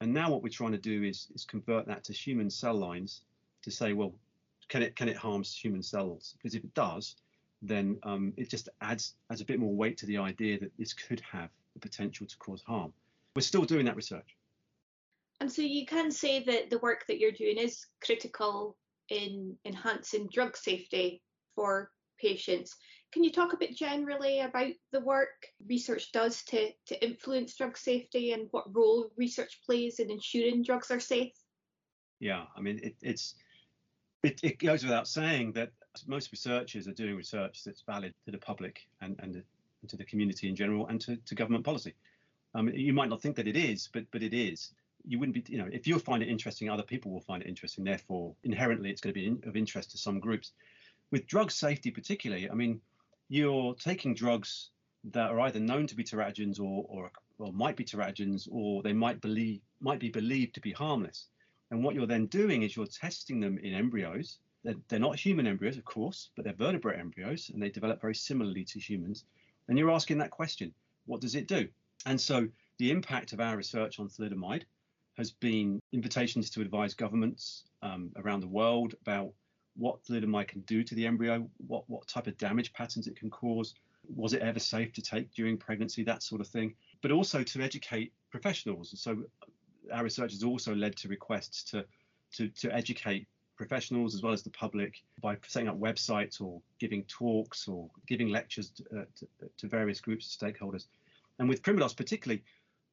And 0.00 0.14
now 0.14 0.30
what 0.30 0.42
we're 0.44 0.58
trying 0.60 0.76
to 0.78 0.86
do 0.92 1.02
is, 1.02 1.26
is 1.34 1.44
convert 1.44 1.84
that 1.88 2.04
to 2.04 2.12
human 2.12 2.48
cell 2.48 2.76
lines 2.76 3.22
to 3.62 3.70
say, 3.72 3.92
well, 3.92 4.14
can 4.68 4.82
it 4.82 4.94
can 4.94 5.08
it 5.08 5.16
harm 5.16 5.42
human 5.42 5.82
cells? 5.82 6.36
Because 6.36 6.54
if 6.54 6.62
it 6.62 6.74
does, 6.74 7.16
then 7.62 7.98
um, 8.02 8.32
it 8.36 8.48
just 8.50 8.68
adds 8.80 9.14
adds 9.30 9.40
a 9.40 9.44
bit 9.44 9.60
more 9.60 9.74
weight 9.74 9.98
to 9.98 10.06
the 10.06 10.18
idea 10.18 10.58
that 10.58 10.76
this 10.78 10.92
could 10.92 11.20
have 11.20 11.50
the 11.74 11.80
potential 11.80 12.26
to 12.26 12.36
cause 12.38 12.62
harm. 12.62 12.92
We're 13.36 13.42
still 13.42 13.64
doing 13.64 13.86
that 13.86 13.96
research. 13.96 14.36
And 15.40 15.50
so 15.50 15.62
you 15.62 15.86
can 15.86 16.10
say 16.10 16.42
that 16.44 16.70
the 16.70 16.78
work 16.78 17.06
that 17.06 17.18
you're 17.18 17.32
doing 17.32 17.56
is 17.56 17.86
critical 18.04 18.76
in 19.08 19.56
enhancing 19.64 20.28
drug 20.32 20.56
safety 20.56 21.22
for 21.54 21.90
patients. 22.20 22.76
Can 23.12 23.24
you 23.24 23.32
talk 23.32 23.52
a 23.52 23.56
bit 23.56 23.76
generally 23.76 24.40
about 24.40 24.72
the 24.92 25.00
work 25.00 25.46
research 25.66 26.12
does 26.12 26.42
to, 26.44 26.70
to 26.86 27.04
influence 27.04 27.56
drug 27.56 27.76
safety 27.76 28.32
and 28.32 28.48
what 28.50 28.74
role 28.74 29.10
research 29.16 29.60
plays 29.64 29.98
in 29.98 30.10
ensuring 30.10 30.62
drugs 30.62 30.90
are 30.90 31.00
safe? 31.00 31.32
Yeah, 32.20 32.44
I 32.56 32.60
mean, 32.60 32.78
it, 32.82 32.96
it's 33.00 33.34
it, 34.22 34.40
it 34.42 34.58
goes 34.58 34.82
without 34.82 35.08
saying 35.08 35.52
that 35.52 35.72
most 36.06 36.30
researchers 36.32 36.86
are 36.88 36.92
doing 36.92 37.16
research 37.16 37.64
that's 37.64 37.82
valid 37.82 38.14
to 38.24 38.30
the 38.30 38.38
public 38.38 38.86
and, 39.00 39.16
and, 39.20 39.42
to 39.88 39.96
the 39.96 40.04
community 40.04 40.46
in 40.48 40.54
general 40.54 40.86
and 40.88 41.00
to, 41.00 41.16
to 41.16 41.34
government 41.34 41.64
policy. 41.64 41.94
Um, 42.54 42.68
you 42.68 42.92
might 42.92 43.08
not 43.08 43.22
think 43.22 43.36
that 43.36 43.48
it 43.48 43.56
is, 43.56 43.88
but 43.92 44.04
but 44.10 44.22
it 44.22 44.34
is. 44.34 44.72
You 45.06 45.18
wouldn't 45.18 45.34
be, 45.34 45.44
you 45.50 45.58
know, 45.58 45.68
if 45.72 45.86
you 45.86 45.98
find 45.98 46.22
it 46.22 46.28
interesting, 46.28 46.68
other 46.68 46.82
people 46.82 47.10
will 47.10 47.20
find 47.20 47.42
it 47.42 47.48
interesting. 47.48 47.84
Therefore, 47.84 48.34
inherently, 48.44 48.90
it's 48.90 49.00
going 49.00 49.14
to 49.14 49.20
be 49.20 49.26
in, 49.26 49.42
of 49.46 49.56
interest 49.56 49.92
to 49.92 49.98
some 49.98 50.20
groups. 50.20 50.52
With 51.10 51.26
drug 51.26 51.50
safety, 51.50 51.90
particularly, 51.90 52.50
I 52.50 52.54
mean, 52.54 52.80
you're 53.28 53.74
taking 53.74 54.14
drugs 54.14 54.70
that 55.12 55.30
are 55.30 55.40
either 55.40 55.60
known 55.60 55.86
to 55.86 55.96
be 55.96 56.04
teratogens 56.04 56.60
or, 56.60 56.84
or, 56.88 57.10
or 57.38 57.52
might 57.52 57.76
be 57.76 57.84
teratogens, 57.84 58.48
or 58.50 58.82
they 58.82 58.92
might 58.92 59.20
believe 59.20 59.60
might 59.80 60.00
be 60.00 60.10
believed 60.10 60.54
to 60.54 60.60
be 60.60 60.72
harmless. 60.72 61.26
And 61.70 61.82
what 61.82 61.94
you're 61.94 62.06
then 62.06 62.26
doing 62.26 62.62
is 62.62 62.76
you're 62.76 62.86
testing 62.86 63.40
them 63.40 63.58
in 63.58 63.72
embryos. 63.72 64.38
They're, 64.64 64.76
they're 64.88 64.98
not 64.98 65.18
human 65.18 65.46
embryos, 65.46 65.76
of 65.76 65.84
course, 65.84 66.30
but 66.36 66.44
they're 66.44 66.54
vertebrate 66.54 66.98
embryos 66.98 67.50
and 67.50 67.62
they 67.62 67.70
develop 67.70 68.00
very 68.00 68.14
similarly 68.14 68.64
to 68.64 68.78
humans. 68.78 69.24
And 69.68 69.78
you're 69.78 69.90
asking 69.90 70.18
that 70.18 70.30
question 70.30 70.74
what 71.06 71.20
does 71.20 71.34
it 71.34 71.48
do? 71.48 71.68
And 72.06 72.20
so 72.20 72.48
the 72.78 72.90
impact 72.90 73.32
of 73.32 73.40
our 73.40 73.56
research 73.56 73.98
on 73.98 74.08
thalidomide 74.08 74.62
has 75.16 75.32
been 75.32 75.80
invitations 75.92 76.50
to 76.50 76.60
advise 76.60 76.94
governments 76.94 77.64
um, 77.82 78.10
around 78.16 78.40
the 78.40 78.48
world 78.48 78.94
about 79.02 79.32
what 79.76 80.02
thalidomide 80.04 80.48
can 80.48 80.60
do 80.62 80.82
to 80.84 80.94
the 80.94 81.06
embryo, 81.06 81.48
what, 81.66 81.88
what 81.88 82.06
type 82.06 82.26
of 82.26 82.36
damage 82.38 82.72
patterns 82.72 83.06
it 83.06 83.16
can 83.16 83.30
cause, 83.30 83.74
was 84.14 84.32
it 84.32 84.42
ever 84.42 84.58
safe 84.58 84.92
to 84.92 85.02
take 85.02 85.32
during 85.32 85.56
pregnancy, 85.56 86.02
that 86.04 86.22
sort 86.22 86.40
of 86.40 86.46
thing, 86.46 86.74
but 87.02 87.10
also 87.10 87.42
to 87.42 87.60
educate 87.60 88.12
professionals. 88.30 88.92
And 88.92 88.98
So 88.98 89.24
our 89.92 90.04
research 90.04 90.32
has 90.32 90.42
also 90.42 90.74
led 90.74 90.96
to 90.98 91.08
requests 91.08 91.64
to, 91.70 91.84
to, 92.34 92.48
to 92.48 92.74
educate 92.74 93.26
professionals 93.60 94.14
as 94.14 94.22
well 94.22 94.32
as 94.32 94.42
the 94.42 94.48
public 94.48 95.02
by 95.20 95.36
setting 95.46 95.68
up 95.68 95.78
websites 95.78 96.40
or 96.40 96.62
giving 96.78 97.02
talks 97.04 97.68
or 97.68 97.90
giving 98.06 98.30
lectures 98.30 98.70
to, 98.70 98.82
uh, 99.00 99.04
to, 99.14 99.26
to, 99.58 99.66
various 99.66 100.00
groups 100.00 100.24
of 100.24 100.32
stakeholders. 100.40 100.86
And 101.38 101.46
with 101.46 101.62
Primodos 101.62 101.94
particularly, 101.94 102.42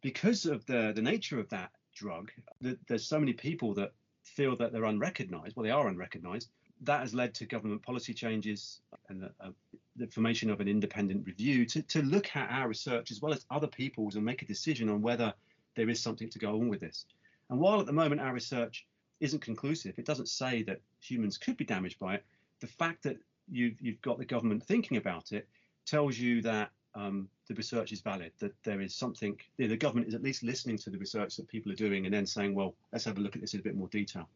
because 0.02 0.46
of 0.46 0.66
the, 0.66 0.92
the 0.94 1.02
nature 1.02 1.40
of 1.40 1.48
that 1.50 1.72
drug, 1.96 2.32
the, 2.60 2.78
there's 2.90 3.06
so 3.06 3.18
many 3.18 3.32
people 3.32 3.74
that 3.76 3.94
feel 4.24 4.58
that 4.58 4.74
they're 4.74 4.84
unrecognized. 4.84 5.56
Well, 5.56 5.64
they 5.64 5.72
are 5.72 5.88
unrecognized. 5.88 6.50
That 6.82 7.00
has 7.00 7.14
led 7.14 7.34
to 7.36 7.46
government 7.46 7.82
policy 7.82 8.14
changes 8.14 8.82
and 9.08 9.22
the, 9.22 9.32
uh, 9.40 9.52
the 9.96 10.08
formation 10.08 10.50
of 10.50 10.60
an 10.60 10.68
independent 10.68 11.26
review 11.26 11.66
to, 11.68 11.82
to 11.82 12.02
look 12.02 12.36
at 12.36 12.52
our 12.52 12.68
research 12.68 13.10
as 13.10 13.22
well 13.22 13.32
as 13.32 13.46
other 13.50 13.68
people's 13.68 14.16
and 14.18 14.26
make 14.26 14.42
a 14.42 14.46
decision 14.46 14.90
on 14.90 15.02
whether 15.02 15.34
there 15.78 15.90
is 15.90 16.02
something 16.02 16.30
to 16.30 16.40
go 16.40 16.60
on 16.60 16.68
with 16.68 16.82
this. 16.82 17.06
And 17.50 17.58
while 17.58 17.80
at 17.80 17.86
the 17.86 17.94
moment 17.94 18.20
our 18.20 18.34
research 18.34 18.86
isn't 19.20 19.42
conclusive, 19.42 19.98
it 19.98 20.06
doesn't 20.06 20.30
say 20.30 20.64
that 20.64 20.82
humans 21.00 21.38
could 21.38 21.58
be 21.58 21.66
damaged 21.66 22.00
by 22.00 22.16
it. 22.16 22.26
The 22.60 22.68
fact 22.68 23.04
that 23.04 23.18
you've, 23.50 23.80
you've 23.82 24.02
got 24.02 24.18
the 24.18 24.26
government 24.26 24.64
thinking 24.64 24.98
about 24.98 25.32
it 25.32 25.48
tells 25.86 26.18
you 26.18 26.42
that 26.42 26.72
um, 26.96 27.30
the 27.48 27.54
research 27.54 27.92
is 27.92 28.02
valid, 28.02 28.32
that 28.40 28.54
there 28.64 28.82
is 28.82 28.94
something, 28.94 29.38
you 29.58 29.66
know, 29.66 29.70
the 29.70 29.78
government 29.78 30.08
is 30.08 30.14
at 30.14 30.24
least 30.24 30.44
listening 30.44 30.78
to 30.80 30.90
the 30.90 30.98
research 30.98 31.36
that 31.38 31.48
people 31.48 31.72
are 31.72 31.76
doing 31.76 32.06
and 32.06 32.14
then 32.14 32.26
saying, 32.26 32.56
well, 32.56 32.76
let's 32.92 33.06
have 33.06 33.18
a 33.18 33.22
look 33.22 33.36
at 33.36 33.42
this 33.42 33.54
in 33.54 33.60
a 33.60 33.64
bit 33.64 33.76
more 33.76 33.88
detail. 33.90 34.28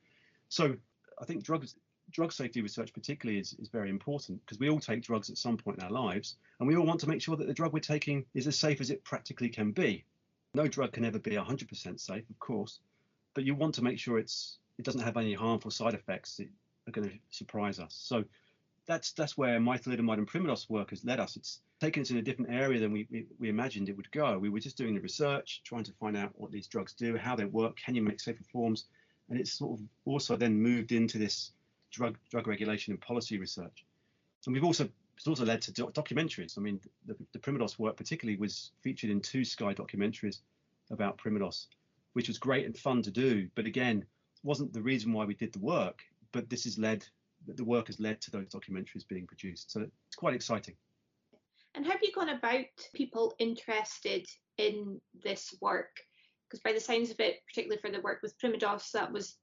So 0.50 0.76
I 1.20 1.26
think 1.26 1.44
drugs, 1.44 1.76
drug 2.12 2.32
safety 2.32 2.62
research 2.62 2.94
particularly 2.94 3.40
is, 3.40 3.56
is 3.60 3.70
very 3.70 3.90
important 3.90 4.42
because 4.46 4.60
we 4.60 4.70
all 4.70 4.80
take 4.80 5.02
drugs 5.02 5.30
at 5.30 5.38
some 5.38 5.58
point 5.58 5.80
in 5.80 5.84
our 5.84 5.92
lives 5.92 6.36
and 6.60 6.68
we 6.68 6.76
all 6.76 6.86
want 6.86 7.00
to 7.02 7.10
make 7.10 7.22
sure 7.22 7.36
that 7.36 7.48
the 7.48 7.54
drug 7.54 7.74
we're 7.74 7.80
taking 7.80 8.26
is 8.34 8.48
as 8.48 8.58
safe 8.58 8.80
as 8.80 8.92
it 8.92 9.04
practically 9.04 9.50
can 9.50 9.72
be. 9.72 10.04
No 10.54 10.68
drug 10.68 10.92
can 10.92 11.06
ever 11.06 11.20
be 11.20 11.32
100% 11.32 12.00
safe, 12.00 12.30
of 12.30 12.40
course, 12.40 12.80
but 13.34 13.46
you 13.46 13.56
want 13.56 13.74
to 13.76 13.84
make 13.84 13.98
sure 13.98 14.20
it's 14.20 14.58
it 14.82 14.86
doesn't 14.86 15.02
have 15.02 15.16
any 15.16 15.36
harmful 15.36 15.70
side 15.70 15.94
effects 15.94 16.38
that 16.38 16.50
are 16.88 16.92
going 16.92 17.08
to 17.08 17.16
surprise 17.30 17.80
us. 17.80 17.96
So 17.96 18.24
that's 18.88 19.12
that's 19.12 19.38
where 19.38 19.60
mythalidomide 19.60 20.18
and 20.18 20.28
Primodos 20.28 20.70
work 20.72 20.90
has 20.90 21.06
led 21.06 21.20
us. 21.20 21.36
It's 21.36 21.62
taken 21.80 22.02
us 22.02 22.10
in 22.10 22.18
a 22.18 22.22
different 22.24 22.52
area 22.52 22.80
than 22.80 22.92
we, 22.92 23.08
we, 23.12 23.28
we 23.40 23.50
imagined 23.50 23.90
it 23.90 23.96
would 23.96 24.12
go. 24.12 24.40
We 24.40 24.50
were 24.50 24.60
just 24.60 24.78
doing 24.78 24.96
the 24.96 25.02
research, 25.02 25.62
trying 25.64 25.84
to 25.84 25.94
find 25.94 26.18
out 26.18 26.32
what 26.34 26.52
these 26.52 26.68
drugs 26.68 26.94
do, 26.94 27.16
how 27.16 27.36
they 27.36 27.46
work, 27.46 27.78
can 27.78 27.94
you 27.94 28.02
make 28.02 28.20
safer 28.20 28.44
forms, 28.52 28.86
and 29.30 29.40
it's 29.40 29.54
sort 29.54 29.80
of 29.80 29.86
also 30.06 30.36
then 30.36 30.60
moved 30.60 30.92
into 30.92 31.20
this 31.20 31.52
drug 31.92 32.18
drug 32.32 32.48
regulation 32.48 32.92
and 32.92 33.02
policy 33.02 33.38
research. 33.38 33.86
And 34.48 34.54
we've 34.56 34.64
also 34.64 34.90
it's 35.16 35.28
also 35.28 35.46
led 35.46 35.62
to 35.62 35.72
documentaries. 35.72 36.58
I 36.58 36.62
mean, 36.62 36.80
the, 37.06 37.16
the 37.34 37.40
Primodos 37.40 37.78
work 37.78 37.98
particularly 37.98 38.40
was 38.40 38.72
featured 38.82 39.12
in 39.12 39.22
two 39.22 39.46
Sky 39.46 39.76
documentaries 39.76 40.40
about 40.90 41.20
Primodos, 41.20 41.68
which 42.14 42.28
was 42.28 42.40
great 42.40 42.66
and 42.66 42.76
fun 42.76 43.04
to 43.04 43.12
do. 43.12 43.48
But 43.54 43.68
again, 43.68 44.06
wasn't 44.44 44.74
the 44.74 44.82
reason 44.82 45.14
why 45.14 45.26
we 45.26 45.36
did 45.36 45.54
the 45.54 45.60
work. 45.60 46.00
But 46.32 46.50
this 46.50 46.64
has 46.64 46.78
led 46.78 47.06
the 47.48 47.66
work 47.66 47.88
has 47.88 48.00
led 48.00 48.22
to 48.22 48.32
those 48.32 48.48
documentaries 48.50 49.08
being 49.08 49.26
produced. 49.26 49.72
So 49.72 49.82
it's 49.82 50.16
quite 50.16 50.36
exciting. 50.36 50.76
And 51.74 51.86
have 51.86 52.00
you 52.02 52.12
gone 52.14 52.30
about 52.30 52.66
people 52.94 53.34
interested 53.40 54.28
in 54.58 55.00
this 55.24 55.56
work? 55.62 55.96
Because 56.48 56.62
by 56.62 56.74
the 56.74 56.80
signs 56.80 57.10
of 57.10 57.20
it, 57.20 57.40
particularly 57.48 57.82
for 57.82 57.90
the 57.90 58.02
work 58.02 58.20
with 58.22 58.38
Primodos, 58.38 58.92
that 58.92 59.12
was 59.12 59.38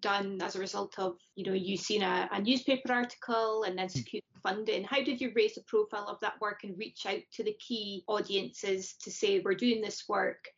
done 0.00 0.40
as 0.40 0.56
a 0.56 0.60
result 0.60 0.94
of 0.98 1.16
you 1.34 1.44
know 1.44 1.52
you 1.52 1.76
seen 1.76 2.02
a, 2.02 2.28
a 2.32 2.40
newspaper 2.40 2.92
article 2.92 3.64
and 3.64 3.76
then 3.76 3.88
secured 3.88 4.22
funding 4.42 4.82
how 4.84 5.02
did 5.02 5.20
you 5.20 5.30
raise 5.36 5.54
the 5.54 5.62
profile 5.66 6.06
of 6.08 6.18
that 6.20 6.40
work 6.40 6.60
and 6.64 6.78
reach 6.78 7.04
out 7.06 7.20
to 7.30 7.44
the 7.44 7.54
key 7.60 8.02
audiences 8.08 8.94
to 8.94 9.10
say 9.10 9.40
we're 9.40 9.54
doing 9.54 9.82
this 9.82 10.04
work 10.08 10.48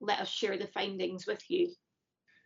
let 0.00 0.20
us 0.20 0.30
share 0.30 0.56
the 0.56 0.68
findings 0.68 1.26
with 1.26 1.42
you 1.48 1.68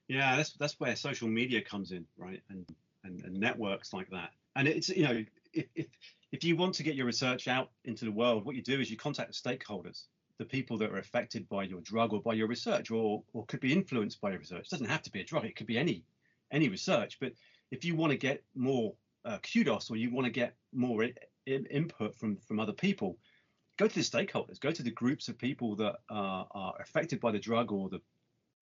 yeah 0.09 0.37
that's 0.37 0.53
that's 0.55 0.79
where 0.81 0.97
social 0.97 1.29
media 1.29 1.61
comes 1.61 1.93
in 1.93 2.05
right 2.17 2.43
and 2.51 2.67
and, 3.05 3.23
and 3.25 3.35
networks 3.35 3.93
like 3.93 4.11
that 4.11 4.31
and 4.57 4.67
it's 4.69 4.89
you 4.89 5.05
know 5.05 5.25
if, 5.53 5.67
if 5.75 5.87
if 6.33 6.45
you 6.45 6.57
want 6.57 6.75
to 6.75 6.83
get 6.83 6.95
your 6.95 7.07
research 7.07 7.49
out 7.49 7.71
into 7.85 8.05
the 8.05 8.13
world 8.13 8.45
what 8.45 8.57
you 8.57 8.63
do 8.63 8.81
is 8.81 8.91
you 8.91 8.97
contact 8.97 9.29
the 9.33 9.51
stakeholders 9.51 10.05
the 10.39 10.45
people 10.45 10.79
that 10.79 10.91
are 10.91 10.99
affected 10.99 11.49
by 11.49 11.63
your 11.65 11.81
drug 11.81 12.13
or 12.13 12.21
by 12.21 12.33
your 12.33 12.49
research 12.49 12.91
or 12.91 13.23
or 13.33 13.45
could 13.47 13.61
be 13.61 13.73
influenced 13.73 14.21
by 14.21 14.31
your 14.31 14.39
research 14.39 14.67
it 14.67 14.71
doesn't 14.71 14.89
have 14.89 15.03
to 15.03 15.11
be 15.11 15.21
a 15.21 15.25
drug 15.25 15.45
it 15.45 15.57
could 15.57 15.67
be 15.67 15.79
any 15.79 16.05
any 16.51 16.69
research. 16.69 17.19
But 17.21 17.33
if 17.71 17.85
you 17.85 17.97
want 17.97 18.13
to 18.13 18.17
get 18.19 18.43
more 18.55 18.95
uh, 19.25 19.39
kudos 19.39 19.91
or 19.91 19.97
you 19.97 20.13
want 20.13 20.27
to 20.27 20.31
get 20.33 20.55
more 20.73 21.05
I- 21.05 21.15
input 21.47 22.17
from 22.19 22.37
from 22.39 22.61
other 22.61 22.73
people, 22.73 23.19
go 23.79 23.87
to 23.89 23.95
the 23.95 24.01
stakeholders, 24.01 24.61
go 24.61 24.71
to 24.71 24.83
the 24.83 24.91
groups 24.91 25.29
of 25.29 25.39
people 25.39 25.77
that 25.77 25.97
uh, 26.11 26.45
are 26.51 26.75
affected 26.81 27.21
by 27.21 27.33
the 27.33 27.39
drug 27.39 27.73
or 27.73 27.89
the, 27.89 28.01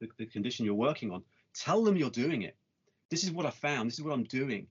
the, 0.00 0.08
the 0.18 0.26
condition 0.26 0.64
you're 0.64 0.74
working 0.74 1.10
on. 1.12 1.22
Tell 1.58 1.82
them 1.82 1.96
you're 1.96 2.10
doing 2.10 2.42
it. 2.42 2.56
This 3.10 3.24
is 3.24 3.30
what 3.30 3.46
I 3.46 3.50
found. 3.50 3.88
This 3.88 3.98
is 3.98 4.04
what 4.04 4.12
I'm 4.12 4.24
doing 4.24 4.66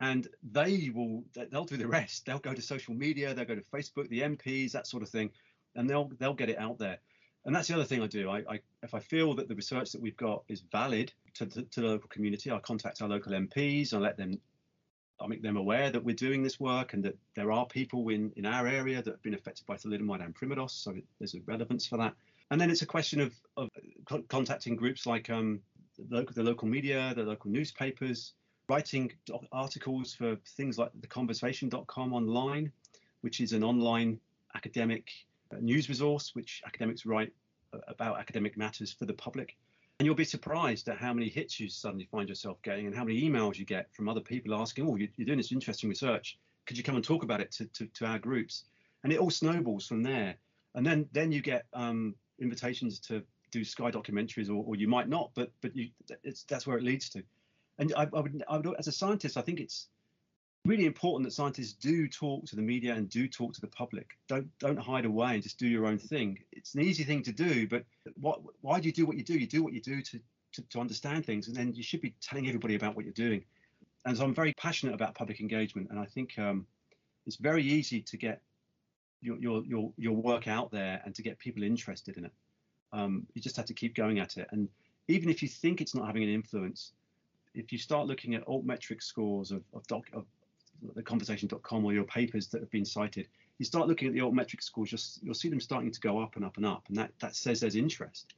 and 0.00 0.26
they 0.52 0.90
will 0.92 1.22
they'll 1.52 1.64
do 1.64 1.76
the 1.76 1.86
rest 1.86 2.26
they'll 2.26 2.38
go 2.40 2.52
to 2.52 2.62
social 2.62 2.92
media 2.92 3.32
they'll 3.34 3.44
go 3.44 3.54
to 3.54 3.62
facebook 3.72 4.08
the 4.08 4.20
mps 4.20 4.72
that 4.72 4.84
sort 4.84 5.00
of 5.00 5.08
thing 5.08 5.30
and 5.76 5.88
they'll 5.88 6.10
they'll 6.18 6.34
get 6.34 6.50
it 6.50 6.58
out 6.58 6.76
there 6.76 6.98
and 7.44 7.54
that's 7.54 7.68
the 7.68 7.74
other 7.74 7.84
thing 7.84 8.02
I 8.02 8.06
do. 8.06 8.30
I, 8.30 8.38
I, 8.48 8.60
if 8.82 8.94
I 8.94 9.00
feel 9.00 9.34
that 9.34 9.48
the 9.48 9.54
research 9.54 9.90
that 9.92 10.00
we've 10.00 10.16
got 10.16 10.44
is 10.48 10.62
valid 10.70 11.12
to, 11.34 11.46
to, 11.46 11.62
to 11.62 11.80
the 11.80 11.86
local 11.88 12.08
community, 12.08 12.50
I 12.50 12.58
contact 12.60 13.02
our 13.02 13.08
local 13.08 13.32
MPs. 13.32 13.92
I 13.92 13.98
let 13.98 14.16
them, 14.16 14.38
I 15.20 15.26
make 15.26 15.42
them 15.42 15.56
aware 15.56 15.90
that 15.90 16.04
we're 16.04 16.14
doing 16.14 16.42
this 16.42 16.60
work 16.60 16.92
and 16.92 17.02
that 17.04 17.18
there 17.34 17.50
are 17.50 17.66
people 17.66 18.08
in, 18.10 18.32
in 18.36 18.46
our 18.46 18.68
area 18.68 19.02
that 19.02 19.10
have 19.10 19.22
been 19.22 19.34
affected 19.34 19.66
by 19.66 19.74
thalidomide 19.74 20.24
and 20.24 20.34
primodos. 20.34 20.70
So 20.70 20.94
there's 21.18 21.34
a 21.34 21.40
relevance 21.46 21.84
for 21.84 21.98
that. 21.98 22.14
And 22.52 22.60
then 22.60 22.70
it's 22.70 22.82
a 22.82 22.86
question 22.86 23.20
of, 23.20 23.34
of 23.56 23.68
contacting 24.28 24.76
groups 24.76 25.06
like 25.06 25.28
um, 25.30 25.60
the, 26.08 26.16
local, 26.16 26.34
the 26.34 26.42
local 26.42 26.68
media, 26.68 27.12
the 27.16 27.22
local 27.22 27.50
newspapers, 27.50 28.34
writing 28.68 29.12
articles 29.50 30.14
for 30.14 30.36
things 30.56 30.78
like 30.78 30.92
theconversation.com 31.00 32.12
online 32.12 32.72
which 33.22 33.40
is 33.40 33.52
an 33.52 33.64
online 33.64 34.20
academic 34.54 35.10
uh, 35.52 35.56
news 35.60 35.88
resource 35.88 36.34
which 36.34 36.62
academics 36.66 37.06
write 37.06 37.32
uh, 37.72 37.78
about 37.88 38.18
academic 38.18 38.56
matters 38.56 38.92
for 38.92 39.06
the 39.06 39.14
public. 39.14 39.56
And 39.98 40.06
you'll 40.06 40.14
be 40.14 40.24
surprised 40.24 40.88
at 40.88 40.98
how 40.98 41.12
many 41.12 41.28
hits 41.28 41.58
you 41.58 41.68
suddenly 41.68 42.08
find 42.10 42.28
yourself 42.28 42.60
getting 42.62 42.86
and 42.86 42.94
how 42.94 43.04
many 43.04 43.22
emails 43.22 43.56
you 43.56 43.64
get 43.64 43.92
from 43.94 44.08
other 44.08 44.20
people 44.20 44.54
asking, 44.54 44.86
oh, 44.86 44.96
you're 44.96 45.08
doing 45.24 45.38
this 45.38 45.52
interesting 45.52 45.88
research. 45.88 46.38
Could 46.66 46.76
you 46.76 46.82
come 46.82 46.96
and 46.96 47.04
talk 47.04 47.22
about 47.22 47.40
it 47.40 47.52
to, 47.52 47.66
to, 47.66 47.86
to 47.86 48.06
our 48.06 48.18
groups? 48.18 48.64
And 49.04 49.12
it 49.12 49.18
all 49.18 49.30
snowballs 49.30 49.86
from 49.86 50.02
there. 50.02 50.34
And 50.74 50.84
then 50.84 51.06
then 51.12 51.30
you 51.30 51.40
get 51.40 51.66
um, 51.74 52.14
invitations 52.40 52.98
to 53.00 53.22
do 53.52 53.64
Sky 53.64 53.90
documentaries, 53.90 54.48
or, 54.48 54.64
or 54.66 54.74
you 54.74 54.88
might 54.88 55.08
not, 55.08 55.30
but 55.34 55.52
but 55.60 55.76
you, 55.76 55.90
that's 56.48 56.66
where 56.66 56.76
it 56.76 56.82
leads 56.82 57.08
to. 57.10 57.22
And 57.78 57.92
I, 57.96 58.02
I, 58.02 58.20
would, 58.20 58.44
I 58.48 58.56
would, 58.56 58.74
as 58.78 58.88
a 58.88 58.92
scientist, 58.92 59.36
I 59.36 59.42
think 59.42 59.60
it's 59.60 59.88
really 60.64 60.86
important 60.86 61.24
that 61.26 61.32
scientists 61.32 61.72
do 61.72 62.06
talk 62.08 62.46
to 62.46 62.56
the 62.56 62.62
media 62.62 62.94
and 62.94 63.08
do 63.08 63.28
talk 63.28 63.52
to 63.54 63.60
the 63.60 63.66
public. 63.66 64.10
Don't 64.28 64.48
don't 64.58 64.78
hide 64.78 65.04
away 65.04 65.34
and 65.34 65.42
just 65.42 65.58
do 65.58 65.68
your 65.68 65.86
own 65.86 65.98
thing. 65.98 66.38
It's 66.52 66.74
an 66.74 66.82
easy 66.82 67.04
thing 67.04 67.22
to 67.24 67.32
do, 67.32 67.68
but 67.68 67.84
what 68.20 68.40
why 68.60 68.80
do 68.80 68.88
you 68.88 68.92
do 68.92 69.06
what 69.06 69.16
you 69.16 69.24
do? 69.24 69.34
You 69.38 69.46
do 69.46 69.62
what 69.62 69.72
you 69.72 69.80
do 69.80 70.02
to 70.02 70.20
to, 70.54 70.62
to 70.62 70.80
understand 70.80 71.24
things, 71.24 71.48
and 71.48 71.56
then 71.56 71.72
you 71.74 71.82
should 71.82 72.00
be 72.00 72.14
telling 72.20 72.46
everybody 72.48 72.74
about 72.74 72.94
what 72.96 73.04
you're 73.04 73.14
doing. 73.14 73.44
And 74.04 74.16
so 74.16 74.24
I'm 74.24 74.34
very 74.34 74.52
passionate 74.54 74.94
about 74.94 75.14
public 75.14 75.40
engagement, 75.40 75.88
and 75.90 75.98
I 75.98 76.06
think 76.06 76.38
um, 76.38 76.66
it's 77.26 77.36
very 77.36 77.62
easy 77.62 78.02
to 78.02 78.16
get 78.16 78.42
your, 79.20 79.38
your 79.38 79.64
your 79.64 79.92
your 79.96 80.14
work 80.14 80.48
out 80.48 80.70
there 80.70 81.00
and 81.04 81.14
to 81.14 81.22
get 81.22 81.38
people 81.38 81.62
interested 81.62 82.16
in 82.18 82.24
it. 82.26 82.32
Um, 82.92 83.26
you 83.34 83.40
just 83.40 83.56
have 83.56 83.66
to 83.66 83.74
keep 83.74 83.94
going 83.94 84.18
at 84.18 84.36
it, 84.36 84.48
and 84.50 84.68
even 85.08 85.28
if 85.28 85.42
you 85.42 85.48
think 85.48 85.80
it's 85.80 85.94
not 85.94 86.06
having 86.06 86.22
an 86.22 86.28
influence, 86.28 86.92
if 87.54 87.72
you 87.72 87.78
start 87.78 88.06
looking 88.06 88.34
at 88.34 88.46
altmetric 88.46 89.02
scores 89.02 89.50
of, 89.50 89.62
of, 89.74 89.86
doc, 89.86 90.04
of 90.12 90.24
the 90.94 91.02
conversation.com 91.02 91.84
or 91.84 91.92
your 91.92 92.04
papers 92.04 92.48
that 92.48 92.60
have 92.60 92.70
been 92.70 92.84
cited, 92.84 93.28
you 93.58 93.64
start 93.64 93.88
looking 93.88 94.08
at 94.08 94.14
the 94.14 94.20
altmetric 94.20 94.62
scores, 94.62 94.90
you'll, 94.92 95.26
you'll 95.26 95.34
see 95.34 95.48
them 95.48 95.60
starting 95.60 95.90
to 95.90 96.00
go 96.00 96.20
up 96.20 96.36
and 96.36 96.44
up 96.44 96.56
and 96.56 96.66
up, 96.66 96.84
and 96.88 96.96
that, 96.96 97.12
that 97.20 97.36
says 97.36 97.60
there's 97.60 97.76
interest. 97.76 98.34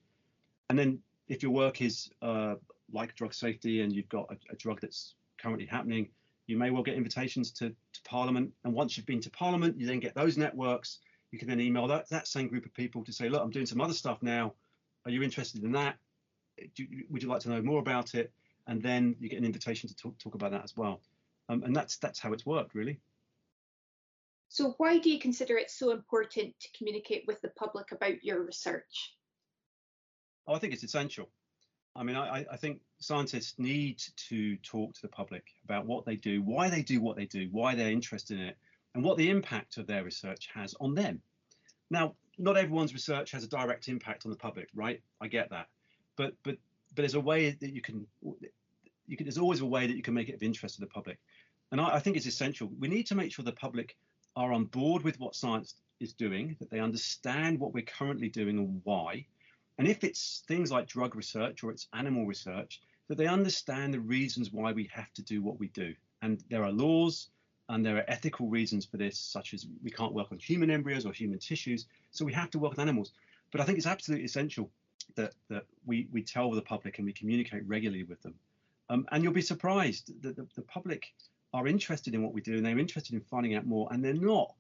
And 0.71 0.79
then 0.79 0.99
if 1.29 1.43
your 1.43 1.53
work 1.53 1.81
is 1.81 2.11
uh, 2.23 2.57
like 2.93 3.15
drug 3.15 3.35
safety 3.35 3.83
and 3.83 3.93
you've 3.93 4.09
got 4.09 4.31
a, 4.31 4.53
a, 4.53 4.57
drug 4.57 4.81
that's 4.81 5.15
currently 5.39 5.67
happening, 5.67 6.09
you 6.47 6.59
may 6.59 6.71
well 6.71 6.83
get 6.83 6.95
invitations 6.95 7.51
to, 7.53 7.71
to 7.71 8.03
Parliament. 8.05 8.53
And 8.65 8.75
once 8.75 8.97
you've 8.97 9.07
been 9.07 9.21
to 9.21 9.31
Parliament, 9.31 9.79
you 9.79 9.87
then 9.87 10.01
get 10.01 10.15
those 10.15 10.37
networks. 10.37 10.99
You 11.35 11.41
can 11.41 11.49
then 11.49 11.61
email 11.61 11.89
that, 11.89 12.09
that 12.11 12.29
same 12.29 12.47
group 12.47 12.65
of 12.65 12.73
people 12.73 13.03
to 13.03 13.13
say, 13.13 13.29
look, 13.29 13.43
I'm 13.43 13.51
doing 13.51 13.67
some 13.67 13.81
other 13.81 13.93
stuff 13.93 14.23
now. 14.23 14.55
Are 15.05 15.11
you 15.11 15.21
interested 15.21 15.65
in 15.65 15.73
that? 15.73 15.97
Would 17.11 17.25
you 17.25 17.29
like 17.29 17.41
to 17.41 17.49
know 17.49 17.61
more 17.61 17.81
about 17.81 18.15
it? 18.15 18.33
And 18.69 18.81
then 18.81 19.17
you 19.19 19.29
get 19.29 19.41
an 19.41 19.45
invitation 19.45 19.89
to 19.89 19.97
talk, 19.97 20.17
talk 20.21 20.37
about 20.37 20.53
that 20.53 20.63
as 20.63 20.77
well. 20.77 21.01
Um, 21.49 21.65
and 21.65 21.75
that's 21.75 21.97
that's 21.97 22.21
how 22.21 22.33
it's 22.33 22.47
worked 22.47 22.77
really. 22.77 23.01
So 24.49 24.77
why 24.79 24.99
do 24.99 25.11
you 25.11 25.19
consider 25.19 25.57
it 25.57 25.73
so 25.73 25.91
important 25.91 26.55
to 26.61 26.69
communicate 26.79 27.25
with 27.27 27.41
the 27.43 27.49
public 27.49 27.91
about 27.91 28.23
your 28.23 28.45
research? 28.45 29.17
Oh, 30.47 30.55
I 30.55 30.61
think 30.61 30.73
it's 30.73 30.85
essential. 30.85 31.29
I 31.97 32.05
mean, 32.05 32.15
I, 32.15 32.47
I, 32.51 32.57
think 32.57 32.81
scientists 33.01 33.59
need 33.59 34.01
to 34.29 34.57
talk 34.59 34.95
to 34.95 35.03
the 35.03 35.09
public 35.09 35.45
about 35.65 35.87
what 35.87 36.05
they 36.05 36.15
do, 36.15 36.43
why 36.43 36.69
they 36.69 36.83
do 36.83 37.01
what 37.01 37.17
they 37.17 37.27
do, 37.27 37.49
why 37.51 37.75
they're 37.75 37.91
interested 37.91 38.39
in 38.39 38.47
it, 38.47 38.57
and 38.95 39.03
what 39.05 39.17
the 39.17 39.31
impact 39.31 39.77
of 39.77 39.87
their 39.87 40.05
research 40.05 40.49
has 40.55 40.75
on 40.81 40.95
them. 40.95 41.21
Now, 41.91 42.15
not 42.39 42.57
everyone's 42.57 42.93
research 42.93 43.31
has 43.33 43.45
a 43.45 43.49
direct 43.49 43.89
impact 43.89 44.25
on 44.25 44.31
the 44.31 44.37
public, 44.37 44.69
right? 44.75 45.01
I 45.21 45.29
get 45.29 45.51
that, 45.51 45.69
but 46.17 46.35
but 46.43 46.57
but 46.95 47.03
there's 47.03 47.15
a 47.15 47.21
way 47.21 47.51
that 47.51 47.73
you 47.73 47.81
can, 47.81 48.07
you 49.07 49.17
can. 49.17 49.27
There's 49.27 49.39
always 49.39 49.61
a 49.61 49.67
way 49.67 49.87
that 49.87 49.97
you 49.97 50.03
can 50.03 50.15
make 50.15 50.29
it 50.29 50.35
of 50.35 50.43
interest 50.43 50.77
to 50.77 50.81
the 50.81 50.87
public. 50.87 51.19
And 51.73 51.81
I, 51.81 51.97
I 51.97 51.99
think 51.99 52.17
it's 52.17 52.27
essential. 52.27 52.71
We 52.79 52.89
need 52.89 53.07
to 53.09 53.15
make 53.15 53.33
sure 53.33 53.45
the 53.45 53.53
public 53.53 53.97
are 54.37 54.53
on 54.53 54.65
board 54.65 55.03
with 55.03 55.19
what 55.21 55.35
science 55.35 55.75
is 56.01 56.13
doing, 56.13 56.57
that 56.59 56.71
they 56.71 56.81
understand 56.81 57.59
what 57.59 57.73
we're 57.73 57.85
currently 57.85 58.29
doing 58.29 58.59
and 58.59 58.81
why. 58.85 59.27
And 59.79 59.89
if 59.89 60.05
it's 60.05 60.45
things 60.47 60.71
like 60.71 60.87
drug 60.87 61.17
research 61.17 61.63
or 61.63 61.71
it's 61.71 61.89
animal 61.95 62.27
research, 62.27 62.81
that 63.09 63.19
they 63.19 63.27
understand 63.27 63.93
the 63.93 64.01
reasons 64.01 64.53
why 64.53 64.73
we 64.73 64.89
have 64.93 65.13
to 65.15 65.23
do 65.23 65.43
what 65.43 65.59
we 65.59 65.69
do. 65.69 65.95
And 66.23 66.43
there 66.49 66.65
are 66.65 66.73
laws 66.73 67.29
and 67.69 67.85
there 67.85 67.97
are 67.97 68.05
ethical 68.09 68.49
reasons 68.49 68.85
for 68.85 68.97
this, 68.97 69.19
such 69.19 69.55
as 69.55 69.67
we 69.83 69.91
can't 69.91 70.13
work 70.13 70.31
on 70.33 70.39
human 70.39 70.71
embryos 70.71 71.07
or 71.07 71.13
human 71.13 71.39
tissues, 71.39 71.87
so 72.11 72.25
we 72.25 72.33
have 72.33 72.51
to 72.51 72.59
work 72.59 72.73
with 72.73 72.81
animals. 72.81 73.13
But 73.51 73.61
I 73.61 73.65
think 73.65 73.79
it's 73.79 73.87
absolutely 73.87 74.27
essential 74.27 74.71
that 75.17 75.33
that 75.49 75.65
we 75.87 76.09
we 76.13 76.23
tell 76.23 76.51
the 76.51 76.63
public 76.63 76.99
and 76.99 77.07
we 77.07 77.13
communicate 77.13 77.67
regularly 77.67 78.05
with 78.05 78.23
them. 78.23 78.35
Um, 78.91 79.07
and 79.13 79.23
you'll 79.23 79.33
be 79.33 79.43
surprised 79.43 80.13
that 80.23 80.37
the, 80.37 80.47
the 80.55 80.63
public 80.63 81.13
are 81.55 81.67
interested 81.67 82.15
in 82.15 82.23
what 82.23 82.35
we 82.35 82.41
do 82.41 82.57
and 82.57 82.67
they're 82.67 82.79
interested 82.79 83.15
in 83.15 83.21
finding 83.21 83.55
out 83.55 83.65
more 83.65 83.89
and 83.91 84.05
they're 84.05 84.13
not 84.13 84.53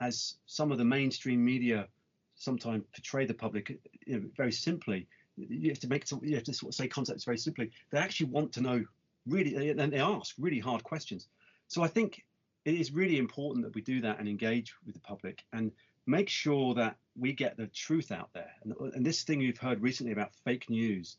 as 0.00 0.34
some 0.46 0.72
of 0.72 0.78
the 0.78 0.84
mainstream 0.84 1.44
media 1.44 1.86
sometimes 2.34 2.84
portray 2.94 3.26
the 3.26 3.34
public 3.34 3.78
you 4.06 4.18
know, 4.18 4.26
very 4.36 4.52
simply 4.52 5.06
you 5.36 5.68
have 5.68 5.78
to 5.78 5.88
make 5.88 6.10
you 6.22 6.34
have 6.34 6.44
to 6.44 6.54
sort 6.54 6.70
of 6.70 6.74
say 6.74 6.88
concepts 6.88 7.24
very 7.24 7.36
simply 7.36 7.70
they 7.90 7.98
actually 7.98 8.26
want 8.26 8.52
to 8.52 8.60
know 8.60 8.84
really 9.26 9.70
and 9.70 9.92
they 9.92 10.00
ask 10.00 10.34
really 10.38 10.58
hard 10.58 10.82
questions 10.82 11.28
so 11.66 11.82
i 11.82 11.88
think 11.88 12.24
it 12.68 12.80
is 12.80 12.92
really 12.92 13.18
important 13.18 13.64
that 13.64 13.74
we 13.74 13.80
do 13.80 14.00
that 14.00 14.18
and 14.18 14.28
engage 14.28 14.74
with 14.84 14.94
the 14.94 15.00
public 15.00 15.44
and 15.52 15.72
make 16.06 16.28
sure 16.28 16.74
that 16.74 16.96
we 17.16 17.32
get 17.32 17.56
the 17.56 17.66
truth 17.68 18.10
out 18.12 18.30
there 18.32 18.50
and, 18.62 18.74
and 18.94 19.04
this 19.04 19.22
thing 19.22 19.40
you've 19.40 19.58
heard 19.58 19.80
recently 19.82 20.12
about 20.12 20.34
fake 20.44 20.68
news 20.70 21.16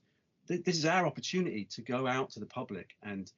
th- 0.47 0.63
this 0.63 0.77
is 0.77 0.85
our 0.85 1.05
opportunity 1.05 1.65
to 1.65 1.81
go 1.81 2.07
out 2.07 2.29
to 2.29 2.39
the 2.39 2.45
public 2.45 2.95
and 3.03 3.31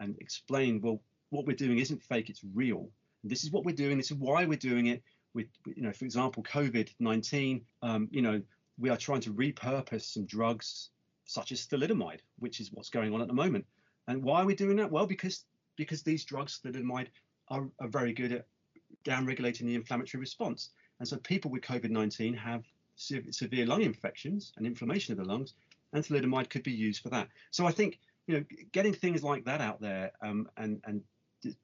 and 0.00 0.16
explain 0.18 0.80
well 0.80 1.00
what 1.30 1.46
we're 1.46 1.56
doing 1.56 1.78
isn't 1.78 2.02
fake, 2.02 2.30
it's 2.30 2.42
real. 2.54 2.88
This 3.24 3.44
is 3.44 3.50
what 3.50 3.64
we're 3.64 3.74
doing. 3.74 3.96
This 3.96 4.10
is 4.10 4.16
why 4.16 4.44
we're 4.44 4.56
doing 4.56 4.86
it. 4.86 5.02
With, 5.34 5.48
you 5.66 5.82
know, 5.82 5.92
for 5.92 6.04
example, 6.04 6.42
COVID-19, 6.42 7.62
um, 7.82 8.08
you 8.10 8.22
know, 8.22 8.40
we 8.78 8.90
are 8.90 8.96
trying 8.96 9.20
to 9.22 9.32
repurpose 9.32 10.02
some 10.02 10.24
drugs 10.24 10.90
such 11.24 11.52
as 11.52 11.66
thalidomide, 11.66 12.20
which 12.38 12.60
is 12.60 12.72
what's 12.72 12.88
going 12.88 13.12
on 13.12 13.20
at 13.20 13.28
the 13.28 13.34
moment. 13.34 13.66
And 14.06 14.22
why 14.22 14.42
are 14.42 14.46
we 14.46 14.54
doing 14.54 14.76
that? 14.76 14.90
Well, 14.90 15.06
because 15.06 15.44
because 15.76 16.02
these 16.02 16.24
drugs, 16.24 16.60
thalidomide, 16.64 17.08
are, 17.50 17.68
are 17.80 17.88
very 17.88 18.12
good 18.12 18.32
at 18.32 18.46
downregulating 19.04 19.66
the 19.66 19.74
inflammatory 19.74 20.20
response. 20.20 20.70
And 20.98 21.08
so 21.08 21.16
people 21.18 21.50
with 21.50 21.62
COVID-19 21.62 22.36
have 22.36 22.64
severe 22.96 23.66
lung 23.66 23.82
infections 23.82 24.52
and 24.56 24.66
inflammation 24.66 25.12
of 25.12 25.18
the 25.18 25.24
lungs, 25.24 25.54
and 25.92 26.04
thalidomide 26.04 26.50
could 26.50 26.62
be 26.62 26.72
used 26.72 27.02
for 27.02 27.10
that. 27.10 27.28
So 27.50 27.66
I 27.66 27.70
think 27.70 27.98
you 28.26 28.38
know, 28.38 28.44
getting 28.72 28.92
things 28.92 29.22
like 29.22 29.44
that 29.44 29.60
out 29.60 29.80
there 29.80 30.12
um, 30.22 30.48
and 30.56 30.80
and 30.84 31.02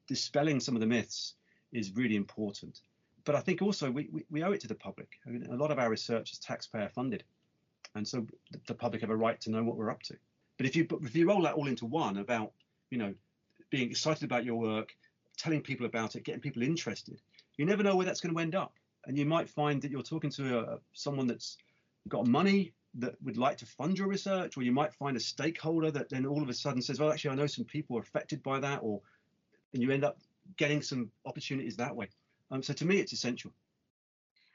dispelling 0.08 0.60
some 0.60 0.74
of 0.74 0.80
the 0.80 0.86
myths 0.86 1.34
is 1.72 1.94
really 1.94 2.16
important. 2.16 2.80
But 3.24 3.34
I 3.34 3.40
think 3.40 3.62
also 3.62 3.90
we, 3.90 4.08
we, 4.12 4.24
we 4.30 4.42
owe 4.42 4.52
it 4.52 4.60
to 4.60 4.68
the 4.68 4.74
public. 4.74 5.08
I 5.26 5.30
mean, 5.30 5.46
a 5.50 5.56
lot 5.56 5.70
of 5.70 5.78
our 5.78 5.90
research 5.90 6.32
is 6.32 6.38
taxpayer 6.38 6.88
funded, 6.88 7.24
and 7.94 8.06
so 8.06 8.26
the 8.66 8.74
public 8.74 9.00
have 9.00 9.10
a 9.10 9.16
right 9.16 9.40
to 9.42 9.50
know 9.50 9.62
what 9.62 9.76
we're 9.76 9.90
up 9.90 10.02
to. 10.04 10.16
But 10.56 10.66
if 10.66 10.76
you 10.76 10.86
if 11.02 11.14
you 11.14 11.28
roll 11.28 11.42
that 11.42 11.54
all 11.54 11.66
into 11.66 11.86
one 11.86 12.18
about 12.18 12.52
you 12.90 12.98
know 12.98 13.14
being 13.70 13.90
excited 13.90 14.24
about 14.24 14.44
your 14.44 14.56
work, 14.56 14.94
telling 15.36 15.60
people 15.60 15.86
about 15.86 16.16
it, 16.16 16.24
getting 16.24 16.40
people 16.40 16.62
interested, 16.62 17.20
you 17.56 17.64
never 17.64 17.82
know 17.82 17.96
where 17.96 18.06
that's 18.06 18.20
going 18.20 18.34
to 18.34 18.40
end 18.40 18.54
up. 18.54 18.74
And 19.06 19.18
you 19.18 19.26
might 19.26 19.48
find 19.48 19.82
that 19.82 19.90
you're 19.90 20.02
talking 20.02 20.30
to 20.30 20.58
a, 20.60 20.78
someone 20.92 21.26
that's 21.26 21.58
got 22.08 22.26
money 22.26 22.72
that 22.94 23.14
would 23.22 23.36
like 23.36 23.58
to 23.58 23.66
fund 23.66 23.98
your 23.98 24.08
research, 24.08 24.56
or 24.56 24.62
you 24.62 24.72
might 24.72 24.94
find 24.94 25.16
a 25.16 25.20
stakeholder 25.20 25.90
that 25.90 26.08
then 26.08 26.26
all 26.26 26.42
of 26.42 26.48
a 26.48 26.54
sudden 26.54 26.80
says, 26.80 27.00
"Well, 27.00 27.12
actually, 27.12 27.30
I 27.30 27.34
know 27.34 27.46
some 27.46 27.64
people 27.64 27.96
are 27.98 28.02
affected 28.02 28.42
by 28.42 28.60
that," 28.60 28.80
or 28.82 29.00
and 29.72 29.82
you 29.82 29.90
end 29.90 30.04
up 30.04 30.18
getting 30.56 30.80
some 30.80 31.10
opportunities 31.26 31.76
that 31.76 31.94
way. 31.94 32.08
Um, 32.50 32.62
so 32.62 32.72
to 32.72 32.84
me, 32.84 32.98
it's 32.98 33.12
essential. 33.12 33.52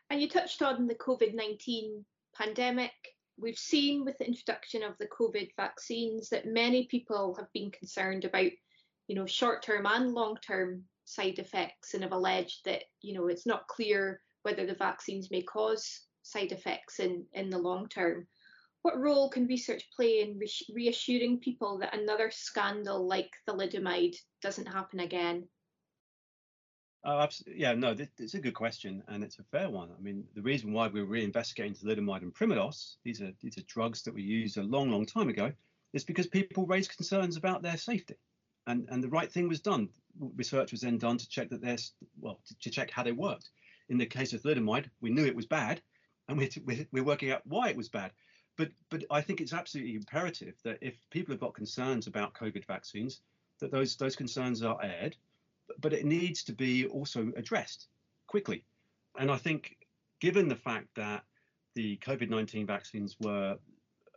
And 0.09 0.21
you 0.21 0.29
touched 0.29 0.61
on 0.61 0.87
the 0.87 0.95
COVID 0.95 1.35
19 1.35 2.05
pandemic. 2.33 2.91
We've 3.37 3.57
seen 3.57 4.05
with 4.05 4.17
the 4.17 4.27
introduction 4.27 4.83
of 4.83 4.97
the 4.97 5.07
COVID 5.07 5.55
vaccines 5.55 6.29
that 6.29 6.45
many 6.45 6.85
people 6.85 7.35
have 7.35 7.51
been 7.53 7.71
concerned 7.71 8.25
about, 8.25 8.51
you 9.09 9.15
know, 9.15 9.25
short 9.25 9.63
term 9.63 9.87
and 9.87 10.13
long 10.13 10.37
term 10.37 10.83
side 11.03 11.39
effects 11.39 11.95
and 11.95 12.03
have 12.03 12.11
alleged 12.11 12.63
that, 12.65 12.83
you 13.01 13.15
know, 13.15 13.27
it's 13.27 13.47
not 13.47 13.67
clear 13.67 14.21
whether 14.43 14.67
the 14.67 14.75
vaccines 14.75 15.31
may 15.31 15.41
cause 15.41 16.01
side 16.21 16.51
effects 16.51 16.99
in, 16.99 17.25
in 17.33 17.49
the 17.49 17.57
long 17.57 17.89
term. 17.89 18.27
What 18.83 18.99
role 18.99 19.27
can 19.31 19.47
research 19.47 19.83
play 19.95 20.21
in 20.21 20.39
reassuring 20.73 21.39
people 21.39 21.79
that 21.79 21.97
another 21.97 22.29
scandal 22.31 23.07
like 23.07 23.31
thalidomide 23.49 24.15
doesn't 24.43 24.67
happen 24.67 24.99
again? 24.99 25.47
Oh, 27.03 27.19
absolutely. 27.19 27.63
Yeah, 27.63 27.73
no, 27.73 27.95
it's 28.19 28.35
a 28.35 28.39
good 28.39 28.53
question, 28.53 29.01
and 29.07 29.23
it's 29.23 29.39
a 29.39 29.43
fair 29.43 29.69
one. 29.69 29.89
I 29.97 30.01
mean, 30.01 30.25
the 30.35 30.41
reason 30.41 30.71
why 30.71 30.87
we're 30.87 31.05
reinvestigating 31.05 31.81
thalidomide 31.83 32.21
and 32.21 32.33
primodos, 32.33 32.97
these 33.03 33.21
are 33.21 33.31
these 33.41 33.57
are 33.57 33.63
drugs 33.63 34.03
that 34.03 34.13
we 34.13 34.21
used 34.21 34.57
a 34.57 34.63
long, 34.63 34.91
long 34.91 35.05
time 35.05 35.29
ago, 35.29 35.51
is 35.93 36.03
because 36.03 36.27
people 36.27 36.67
raised 36.67 36.95
concerns 36.95 37.37
about 37.37 37.63
their 37.63 37.77
safety, 37.77 38.15
and 38.67 38.87
and 38.89 39.03
the 39.03 39.09
right 39.09 39.31
thing 39.31 39.47
was 39.47 39.61
done. 39.61 39.89
Research 40.35 40.71
was 40.71 40.81
then 40.81 40.97
done 40.97 41.17
to 41.17 41.29
check 41.29 41.49
that 41.49 41.61
there's 41.61 41.93
well 42.19 42.39
to, 42.47 42.59
to 42.59 42.69
check 42.69 42.91
how 42.91 43.03
they 43.03 43.11
worked. 43.11 43.49
In 43.89 43.97
the 43.97 44.05
case 44.05 44.33
of 44.33 44.41
thalidomide, 44.41 44.89
we 45.01 45.09
knew 45.09 45.25
it 45.25 45.35
was 45.35 45.47
bad, 45.47 45.81
and 46.27 46.37
we're, 46.37 46.85
we're 46.91 47.03
working 47.03 47.31
out 47.31 47.45
why 47.45 47.69
it 47.69 47.77
was 47.77 47.89
bad. 47.89 48.11
But 48.57 48.71
but 48.89 49.03
I 49.09 49.21
think 49.21 49.41
it's 49.41 49.53
absolutely 49.53 49.95
imperative 49.95 50.55
that 50.63 50.77
if 50.81 50.95
people 51.09 51.33
have 51.33 51.39
got 51.39 51.53
concerns 51.53 52.07
about 52.07 52.33
COVID 52.33 52.65
vaccines, 52.65 53.21
that 53.59 53.71
those 53.71 53.95
those 53.95 54.15
concerns 54.15 54.63
are 54.63 54.77
aired, 54.83 55.15
but 55.79 55.93
it 55.93 56.05
needs 56.05 56.43
to 56.43 56.53
be 56.53 56.85
also 56.87 57.31
addressed. 57.35 57.87
quickly. 58.27 58.63
And 59.17 59.31
I 59.31 59.37
think, 59.37 59.77
given 60.19 60.47
the 60.47 60.55
fact 60.55 60.87
that 60.95 61.23
the 61.75 61.97
COVID 61.97 62.29
19 62.29 62.65
vaccines 62.65 63.15
were 63.19 63.57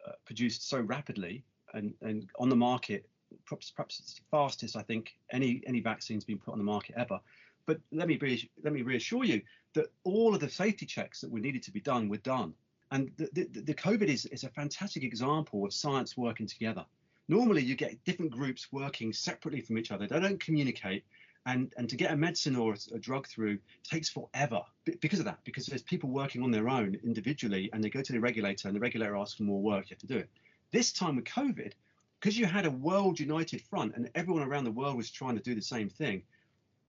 uh, 0.07 0.13
produced 0.27 0.69
so 0.69 0.81
rapidly 0.81 1.45
and, 1.75 1.95
and 2.03 2.29
on 2.39 2.49
the 2.49 2.57
market, 2.57 3.09
perhaps, 3.47 3.71
perhaps 3.71 4.01
it's 4.01 4.15
the 4.15 4.23
fastest 4.31 4.77
I 4.77 4.83
think 4.83 5.17
any 5.31 5.63
any 5.67 5.81
vaccine's 5.81 6.25
been 6.25 6.39
put 6.39 6.53
on 6.53 6.59
the 6.59 6.65
market 6.65 6.95
ever. 6.97 7.21
But 7.67 7.81
let 7.93 8.09
me 8.09 8.17
be, 8.17 8.51
let 8.65 8.73
me 8.73 8.83
reassure 8.83 9.25
you 9.25 9.41
that 9.75 9.87
all 10.05 10.35
of 10.35 10.41
the 10.41 10.49
safety 10.49 10.85
checks 10.85 11.21
that 11.21 11.31
were 11.31 11.39
needed 11.39 11.63
to 11.65 11.71
be 11.71 11.81
done 11.81 12.09
were 12.09 12.17
done. 12.19 12.55
And 12.91 13.11
the, 13.17 13.29
the, 13.33 13.61
the 13.61 13.75
COVID 13.75 14.09
is, 14.09 14.27
is 14.27 14.45
a 14.45 14.51
fantastic 14.51 15.05
example 15.05 15.65
of 15.65 15.73
science 15.73 16.17
working 16.17 16.47
together. 16.47 16.85
Normally, 17.29 17.63
you 17.63 17.77
get 17.77 18.03
different 18.05 18.33
groups 18.33 18.73
working 18.73 19.13
separately 19.13 19.61
from 19.61 19.79
each 19.79 19.93
other. 19.93 20.07
They 20.07 20.19
don't 20.19 20.41
communicate 20.41 21.05
and 21.47 21.73
and 21.77 21.89
to 21.89 21.97
get 21.97 22.13
a 22.13 22.17
medicine 22.17 22.57
or 22.57 22.75
a, 22.75 22.95
a, 22.95 22.99
drug 22.99 23.27
through 23.27 23.59
takes 23.83 24.09
forever 24.09 24.61
because 25.01 25.19
of 25.19 25.25
that 25.25 25.39
because 25.45 25.67
there's 25.67 25.83
people 25.83 26.11
working 26.11 26.43
on 26.43 26.51
their 26.51 26.69
own 26.69 26.97
individually 27.03 27.69
and 27.73 27.83
they 27.83 27.91
go 27.91 28.03
to 28.03 28.13
the 28.13 28.21
regulator 28.21 28.69
and 28.69 28.77
the 28.77 28.81
regulator 28.81 29.17
asks 29.17 29.35
for 29.35 29.43
more 29.43 29.61
work 29.61 29.91
you 29.91 29.95
have 29.95 29.99
to 29.99 30.07
do 30.07 30.19
it 30.19 30.29
this 30.71 30.93
time 30.93 31.17
with 31.17 31.25
covid 31.25 31.73
because 32.23 32.39
you 32.39 32.47
had 32.47 32.67
a 32.67 32.71
world 32.71 33.19
united 33.19 33.61
front 33.61 33.95
and 33.97 34.09
everyone 34.15 34.43
around 34.43 34.65
the 34.65 34.71
world 34.71 34.97
was 34.97 35.11
trying 35.11 35.37
to 35.37 35.43
do 35.43 35.55
the 35.55 35.63
same 35.63 35.89
thing 35.89 36.23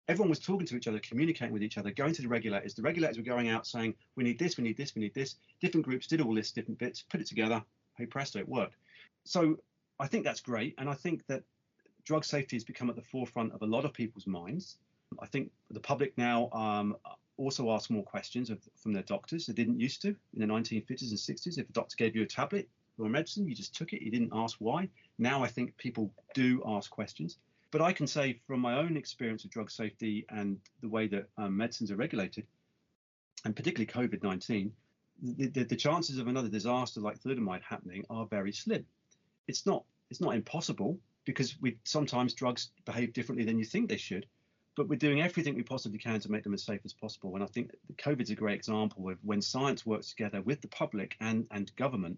everyone 0.08 0.30
was 0.30 0.40
talking 0.40 0.68
to 0.68 0.76
each 0.78 0.88
other 0.88 1.00
communicating 1.00 1.54
with 1.54 1.64
each 1.64 1.78
other 1.78 1.92
going 1.92 2.14
to 2.14 2.22
the 2.22 2.28
regulators 2.28 2.74
the 2.74 2.82
regulators 2.82 3.18
were 3.18 3.24
going 3.24 3.50
out 3.50 3.66
saying 3.66 3.94
we 4.16 4.24
need 4.24 4.40
this 4.40 4.58
we 4.58 4.64
need 4.64 4.78
this 4.78 4.96
we 4.96 5.02
need 5.02 5.14
this 5.14 5.36
different 5.60 5.86
groups 5.86 6.08
did 6.08 6.22
all 6.22 6.36
this 6.36 6.52
different 6.52 6.80
bits 6.80 7.02
put 7.02 7.20
it 7.20 7.28
together 7.28 7.64
hey 7.98 8.06
presto 8.06 8.40
it 8.40 8.48
worked 8.48 8.76
so 9.24 9.58
i 10.00 10.08
think 10.08 10.24
that's 10.24 10.42
great 10.42 10.76
and 10.78 10.90
i 10.90 10.94
think 10.94 11.26
that 11.28 11.44
drug 12.06 12.26
safety 12.26 12.56
has 12.56 12.64
become 12.64 12.90
at 12.90 12.96
the 12.96 13.02
forefront 13.02 13.54
of 13.54 13.62
a 13.62 13.66
lot 13.66 13.86
of 13.86 13.94
people's 13.94 14.28
minds. 14.28 14.78
I 15.22 15.28
think 15.28 15.52
the 15.72 15.80
public 15.80 16.18
now 16.18 16.50
um, 16.52 16.96
also 17.38 17.72
ask 17.72 17.90
more 17.90 18.04
questions 18.04 18.50
of, 18.50 18.60
from 18.76 18.94
their 18.94 19.04
doctors. 19.04 19.46
They 19.46 19.54
didn't 19.54 19.80
used 19.80 20.02
to 20.04 20.10
in 20.10 20.40
the 20.40 20.46
1950s 20.46 21.10
and 21.10 21.40
60s. 21.40 21.58
If 21.58 21.70
a 21.70 21.74
doctor 21.74 21.96
gave 21.98 22.16
you 22.16 22.24
a 22.24 22.28
tablet 22.28 22.70
or 22.98 23.10
medicine, 23.10 23.48
you 23.48 23.56
just 23.56 23.76
took 23.76 23.94
it. 23.94 24.02
You 24.02 24.12
didn't 24.12 24.32
ask 24.34 24.58
why. 24.60 24.90
Now 25.18 25.44
I 25.44 25.48
think 25.48 25.76
people 25.78 26.14
do 26.34 26.62
ask 26.66 26.90
questions. 26.90 27.38
But 27.72 27.82
I 27.82 27.92
can 27.92 28.06
say 28.08 28.40
from 28.46 28.60
my 28.60 28.78
own 28.78 28.98
experience 28.98 29.46
of 29.46 29.52
drug 29.52 29.72
safety 29.72 30.26
and 30.30 30.60
the 30.82 30.90
way 30.90 31.08
that 31.08 31.28
um, 31.38 31.58
medicines 31.58 31.92
are 31.92 31.96
regulated, 31.96 32.46
and 33.46 33.56
particularly 33.56 33.88
COVID-19, 33.88 34.70
the, 35.22 35.48
the, 35.48 35.64
the 35.64 35.76
chances 35.76 36.18
of 36.18 36.28
another 36.28 36.50
disaster 36.50 37.00
like 37.00 37.20
thalidomide 37.20 37.64
happening 37.64 38.06
are 38.10 38.26
very 38.28 38.52
slim. 38.52 38.86
It's 39.48 39.66
not 39.66 39.84
it's 40.10 40.22
not 40.22 40.36
impossible, 40.36 41.00
because 41.26 41.60
we 41.62 41.78
sometimes 41.84 42.34
drugs 42.34 42.70
behave 42.86 43.14
differently 43.14 43.46
than 43.46 43.58
you 43.58 43.66
think 43.66 43.90
they 43.90 43.98
should 43.98 44.26
but 44.76 44.88
we're 44.88 44.96
doing 44.96 45.22
everything 45.22 45.54
we 45.54 45.64
possibly 45.64 46.00
can 46.00 46.20
to 46.20 46.32
make 46.32 46.44
them 46.44 46.54
as 46.54 46.64
safe 46.64 46.82
as 46.84 46.94
possible 46.94 47.36
and 47.36 47.44
i 47.44 47.48
think 47.48 47.72
COVID's 47.98 48.32
a 48.32 48.36
great 48.36 48.56
example 48.56 49.10
of 49.10 49.18
when 49.24 49.42
science 49.42 49.86
works 49.86 50.10
together 50.10 50.42
with 50.42 50.62
the 50.62 50.68
public 50.68 51.16
and 51.20 51.48
and 51.52 51.76
government 51.76 52.18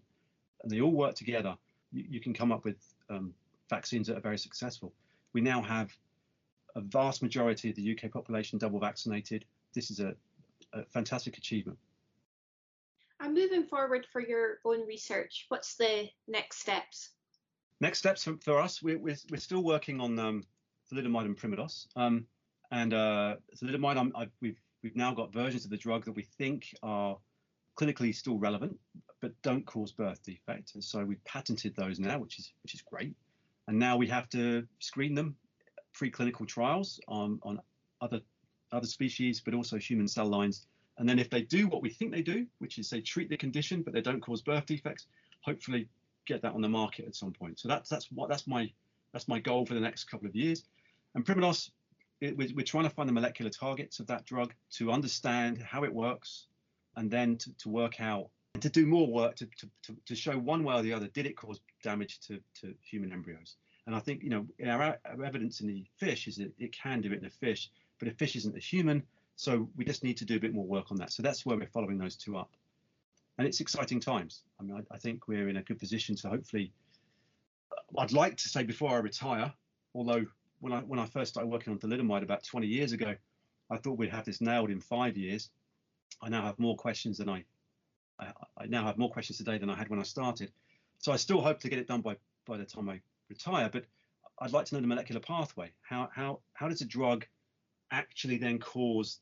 and 0.63 0.71
they 0.71 0.81
all 0.81 0.91
work 0.91 1.15
together 1.15 1.57
you, 1.95 2.05
you 2.09 2.19
can 2.19 2.33
come 2.33 2.51
up 2.51 2.63
with 2.63 2.77
um, 3.09 3.33
vaccines 3.69 4.07
that 4.07 4.17
are 4.17 4.21
very 4.21 4.37
successful. 4.37 4.93
We 5.33 5.41
now 5.41 5.61
have 5.61 5.91
a 6.75 6.81
vast 6.81 7.23
majority 7.23 7.69
of 7.69 7.75
the 7.75 7.97
uk 7.97 8.11
population 8.11 8.59
double 8.59 8.79
vaccinated. 8.79 9.45
This 9.73 9.89
is 9.89 9.99
a, 9.99 10.13
a 10.73 10.83
fantastic 10.85 11.37
achievement. 11.37 11.77
And 13.21 13.33
moving 13.33 13.63
forward 13.63 14.05
for 14.11 14.21
your 14.21 14.59
own 14.65 14.85
research 14.85 15.45
what's 15.47 15.75
the 15.75 16.09
next 16.27 16.59
steps? 16.59 17.11
Next 17.79 17.99
steps 17.99 18.23
for, 18.23 18.35
for 18.41 18.59
us, 18.59 18.81
we're, 18.81 18.99
we're, 18.99 19.17
we're, 19.29 19.37
still 19.37 19.63
working 19.63 19.99
on 19.99 20.17
um, 20.19 20.43
thalidomide 20.91 21.25
and 21.25 21.37
Primodos. 21.37 21.87
Um, 21.95 22.25
and 22.71 22.93
uh, 22.93 23.35
thalidomide, 23.61 24.11
I've, 24.15 24.31
we've, 24.41 24.59
we've 24.83 24.95
now 24.95 25.13
got 25.13 25.33
versions 25.33 25.65
of 25.65 25.71
the 25.71 25.77
drug 25.77 26.05
that 26.05 26.13
we 26.13 26.23
think 26.23 26.73
are 26.83 27.17
clinically 27.77 28.15
still 28.15 28.37
relevant, 28.37 28.77
but 29.25 29.41
don't 29.41 29.65
cause 29.65 29.91
birth 29.91 30.21
defect. 30.21 30.75
And 30.75 30.83
so 30.83 31.03
we've 31.03 31.23
patented 31.23 31.75
those 31.75 31.99
now, 31.99 32.19
which 32.19 32.37
is 32.37 32.53
which 32.61 32.75
is 32.75 32.83
great. 32.83 33.15
And 33.67 33.79
now 33.79 33.97
we 33.97 34.05
have 34.05 34.29
to 34.29 34.67
screen 34.77 35.15
them 35.15 35.35
preclinical 35.99 36.47
trials 36.47 36.99
on, 37.07 37.39
on 37.41 37.59
other 38.01 38.21
other 38.71 38.85
species, 38.85 39.41
but 39.43 39.55
also 39.55 39.77
human 39.77 40.07
cell 40.07 40.27
lines. 40.27 40.67
And 40.99 41.09
then 41.09 41.17
if 41.17 41.31
they 41.31 41.41
do 41.41 41.67
what 41.67 41.81
we 41.81 41.89
think 41.89 42.11
they 42.11 42.21
do, 42.21 42.45
which 42.59 42.77
is 42.77 42.87
they 42.91 43.01
treat 43.01 43.27
the 43.27 43.35
condition, 43.35 43.81
but 43.81 43.93
they 43.95 44.01
don't 44.01 44.21
cause 44.21 44.43
birth 44.43 44.67
defects, 44.67 45.07
hopefully 45.41 45.89
get 46.27 46.43
that 46.43 46.53
on 46.53 46.61
the 46.61 46.69
market 46.69 47.07
at 47.07 47.15
some 47.15 47.33
point. 47.33 47.57
So 47.57 47.67
that's 47.67 47.89
that's 47.89 48.11
what 48.11 48.29
that's 48.29 48.45
my 48.45 48.71
that's 49.11 49.27
my 49.27 49.39
goal 49.39 49.65
for 49.65 49.73
the 49.73 49.79
next 49.79 50.03
couple 50.03 50.27
of 50.27 50.35
years. 50.35 50.65
And 51.15 51.25
Primodos, 51.25 51.71
it, 52.21 52.37
we're, 52.37 52.49
we're, 52.55 52.63
trying 52.63 52.83
to 52.83 52.91
find 52.91 53.09
the 53.09 53.13
molecular 53.13 53.49
targets 53.49 53.99
of 53.99 54.05
that 54.05 54.23
drug 54.25 54.53
to 54.73 54.91
understand 54.91 55.63
how 55.63 55.83
it 55.83 55.91
works, 55.91 56.45
and 56.95 57.09
then 57.09 57.37
to, 57.37 57.51
to 57.57 57.69
work 57.69 57.99
out 57.99 58.29
to 58.61 58.69
do 58.69 58.85
more 58.85 59.07
work 59.07 59.35
to, 59.37 59.45
to, 59.45 59.69
to, 59.83 59.95
to 60.05 60.15
show 60.15 60.37
one 60.37 60.63
way 60.63 60.75
or 60.75 60.81
the 60.81 60.93
other 60.93 61.07
did 61.07 61.25
it 61.25 61.35
cause 61.35 61.59
damage 61.83 62.19
to, 62.27 62.39
to 62.61 62.73
human 62.81 63.11
embryos. 63.11 63.55
And 63.87 63.95
I 63.95 63.99
think 63.99 64.23
you 64.23 64.29
know 64.29 64.47
our, 64.65 64.97
our 65.05 65.23
evidence 65.23 65.61
in 65.61 65.67
the 65.67 65.85
fish 65.97 66.27
is 66.27 66.37
that 66.37 66.51
it 66.57 66.71
can 66.71 67.01
do 67.01 67.11
it 67.11 67.19
in 67.19 67.25
a 67.25 67.29
fish, 67.29 67.69
but 67.99 68.07
a 68.07 68.11
fish 68.11 68.35
isn't 68.35 68.55
a 68.55 68.59
human. 68.59 69.03
So 69.35 69.69
we 69.75 69.83
just 69.83 70.03
need 70.03 70.17
to 70.17 70.25
do 70.25 70.37
a 70.37 70.39
bit 70.39 70.53
more 70.53 70.65
work 70.65 70.91
on 70.91 70.97
that. 70.97 71.11
So 71.11 71.21
that's 71.21 71.45
where 71.45 71.57
we're 71.57 71.67
following 71.67 71.97
those 71.97 72.15
two 72.15 72.37
up 72.37 72.55
and 73.37 73.47
it's 73.47 73.59
exciting 73.59 73.99
times. 73.99 74.43
I 74.59 74.63
mean, 74.63 74.77
I, 74.77 74.95
I, 74.95 74.97
think 74.97 75.27
we're 75.27 75.49
in 75.49 75.57
a 75.57 75.63
good 75.63 75.79
position 75.79 76.15
to 76.17 76.29
hopefully. 76.29 76.71
I'd 77.97 78.13
like 78.13 78.37
to 78.37 78.49
say 78.49 78.63
before 78.63 78.91
I 78.91 78.97
retire, 78.97 79.53
although 79.93 80.25
when 80.59 80.73
I 80.73 80.79
when 80.79 80.99
I 80.99 81.05
first 81.05 81.33
started 81.33 81.49
working 81.49 81.73
on 81.73 81.79
thalidomide 81.79 82.23
about 82.23 82.43
20 82.43 82.67
years 82.67 82.91
ago, 82.93 83.15
I 83.69 83.77
thought 83.77 83.97
we'd 83.97 84.09
have 84.09 84.25
this 84.25 84.41
nailed 84.41 84.69
in 84.69 84.79
five 84.79 85.17
years. 85.17 85.49
I 86.21 86.29
now 86.29 86.43
have 86.43 86.57
more 86.59 86.77
questions 86.77 87.17
than 87.17 87.29
I, 87.29 87.43
I, 88.19 88.31
I 88.57 88.65
now 88.67 88.85
have 88.85 88.97
more 88.97 89.11
questions 89.11 89.37
today 89.37 89.57
than 89.57 89.69
I 89.69 89.75
had 89.75 89.89
when 89.89 89.99
I 89.99 90.03
started. 90.03 90.51
So 90.99 91.11
I 91.11 91.17
still 91.17 91.41
hope 91.41 91.59
to 91.61 91.69
get 91.69 91.79
it 91.79 91.87
done 91.87 92.01
by 92.01 92.17
by 92.45 92.57
the 92.57 92.65
time 92.65 92.89
I 92.89 93.01
retire. 93.29 93.69
But 93.71 93.85
I'd 94.39 94.51
like 94.51 94.65
to 94.67 94.75
know 94.75 94.81
the 94.81 94.87
molecular 94.87 95.21
pathway. 95.21 95.71
How 95.81 96.09
how 96.13 96.39
how 96.53 96.67
does 96.67 96.81
a 96.81 96.85
drug 96.85 97.25
actually 97.91 98.37
then 98.37 98.59
cause 98.59 99.19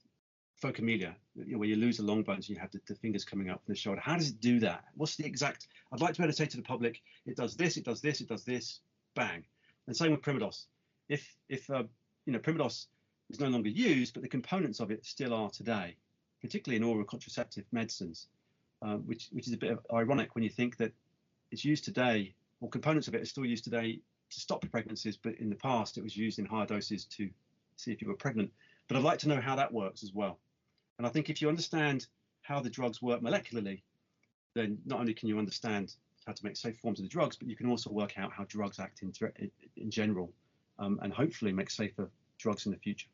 phocomelia, 0.62 1.16
you 1.36 1.54
know, 1.54 1.58
where 1.58 1.68
you 1.68 1.76
lose 1.76 1.98
the 1.98 2.04
long 2.04 2.24
bones 2.24 2.48
and 2.48 2.56
you 2.56 2.62
have 2.62 2.72
the, 2.72 2.80
the, 2.88 2.96
fingers 2.96 3.26
coming 3.26 3.50
up 3.50 3.64
from 3.66 3.74
the 3.74 3.78
shoulder. 3.78 4.00
How 4.02 4.16
does 4.16 4.30
it 4.30 4.40
do 4.40 4.60
that? 4.62 4.86
What's 4.96 5.18
the 5.18 5.26
exact? 5.26 5.68
I'd 5.92 6.00
like 6.00 6.14
to 6.14 6.22
be 6.22 6.24
able 6.24 6.32
to 6.32 6.38
say 6.38 6.46
to 6.46 6.58
the 6.58 6.64
public, 6.64 7.02
it 7.26 7.36
does 7.36 7.56
this, 7.56 7.76
it 7.76 7.84
does 7.84 8.00
this, 8.00 8.22
it 8.22 8.30
does 8.30 8.46
this, 8.46 8.80
bang. 9.14 9.44
And 9.88 9.96
same 9.96 10.12
with 10.12 10.22
Primodos. 10.22 10.68
If 11.10 11.36
if 11.50 11.70
uh, 11.70 11.84
you 12.26 12.34
know 12.34 12.40
Primodos 12.40 12.88
is 13.30 13.40
no 13.40 13.50
longer 13.50 13.70
used, 13.70 14.14
but 14.14 14.24
the 14.24 14.30
components 14.30 14.80
of 14.80 14.92
it 14.92 15.06
still 15.06 15.34
are 15.34 15.50
today, 15.50 15.98
particularly 16.42 16.78
in 16.78 16.84
oral 16.84 17.04
contraceptive 17.04 17.66
medicines, 17.72 18.28
uh, 18.84 18.98
which 18.98 19.30
which 19.32 19.48
is 19.48 19.54
a 19.54 19.58
bit 19.58 19.72
of 19.72 19.80
ironic 19.94 20.36
when 20.36 20.44
you 20.44 20.50
think 20.50 20.78
that 20.78 20.92
it's 21.52 21.64
used 21.64 21.86
today, 21.86 22.34
or 22.62 22.70
components 22.70 23.08
of 23.08 23.16
it 23.16 23.22
are 23.22 23.26
still 23.26 23.46
used 23.46 23.64
today 23.64 24.00
to 24.30 24.40
stop 24.40 24.66
pregnancies, 24.72 25.18
but 25.18 25.36
in 25.36 25.50
the 25.50 25.56
past 25.56 25.98
it 25.98 26.04
was 26.04 26.18
used 26.18 26.40
in 26.40 26.46
higher 26.46 26.66
doses 26.66 27.06
to 27.06 27.30
see 27.76 27.92
if 27.92 28.02
you 28.02 28.08
were 28.08 28.16
pregnant. 28.16 28.52
But 28.88 28.98
I'd 28.98 29.04
like 29.04 29.20
to 29.20 29.30
know 29.30 29.40
how 29.40 29.56
that 29.56 29.72
works 29.72 30.04
as 30.04 30.14
well. 30.14 30.40
And 30.98 31.08
I 31.08 31.10
think 31.10 31.30
if 31.30 31.42
you 31.42 31.50
understand 31.50 32.08
how 32.42 32.60
the 32.60 32.70
drugs 32.70 33.02
work 33.02 33.22
molecularly, 33.22 33.82
then 34.54 34.78
not 34.86 35.00
only 35.00 35.14
can 35.14 35.30
you 35.30 35.40
understand 35.40 35.96
how 36.26 36.34
to 36.34 36.46
make 36.46 36.58
safe 36.58 36.78
forms 36.78 37.00
of 37.00 37.06
the 37.06 37.10
drugs, 37.10 37.36
but 37.36 37.48
you 37.48 37.56
can 37.56 37.70
also 37.70 37.90
work 37.90 38.18
out 38.18 38.32
how 38.32 38.46
drugs 38.46 38.80
act 38.80 39.02
in, 39.02 39.12
in 39.78 39.90
general 39.90 40.32
um, 40.80 41.00
and 41.02 41.14
hopefully 41.14 41.52
make 41.52 41.70
safer 41.70 42.10
drugs 42.38 42.66
in 42.66 42.72
the 42.72 42.78
future. 42.78 43.08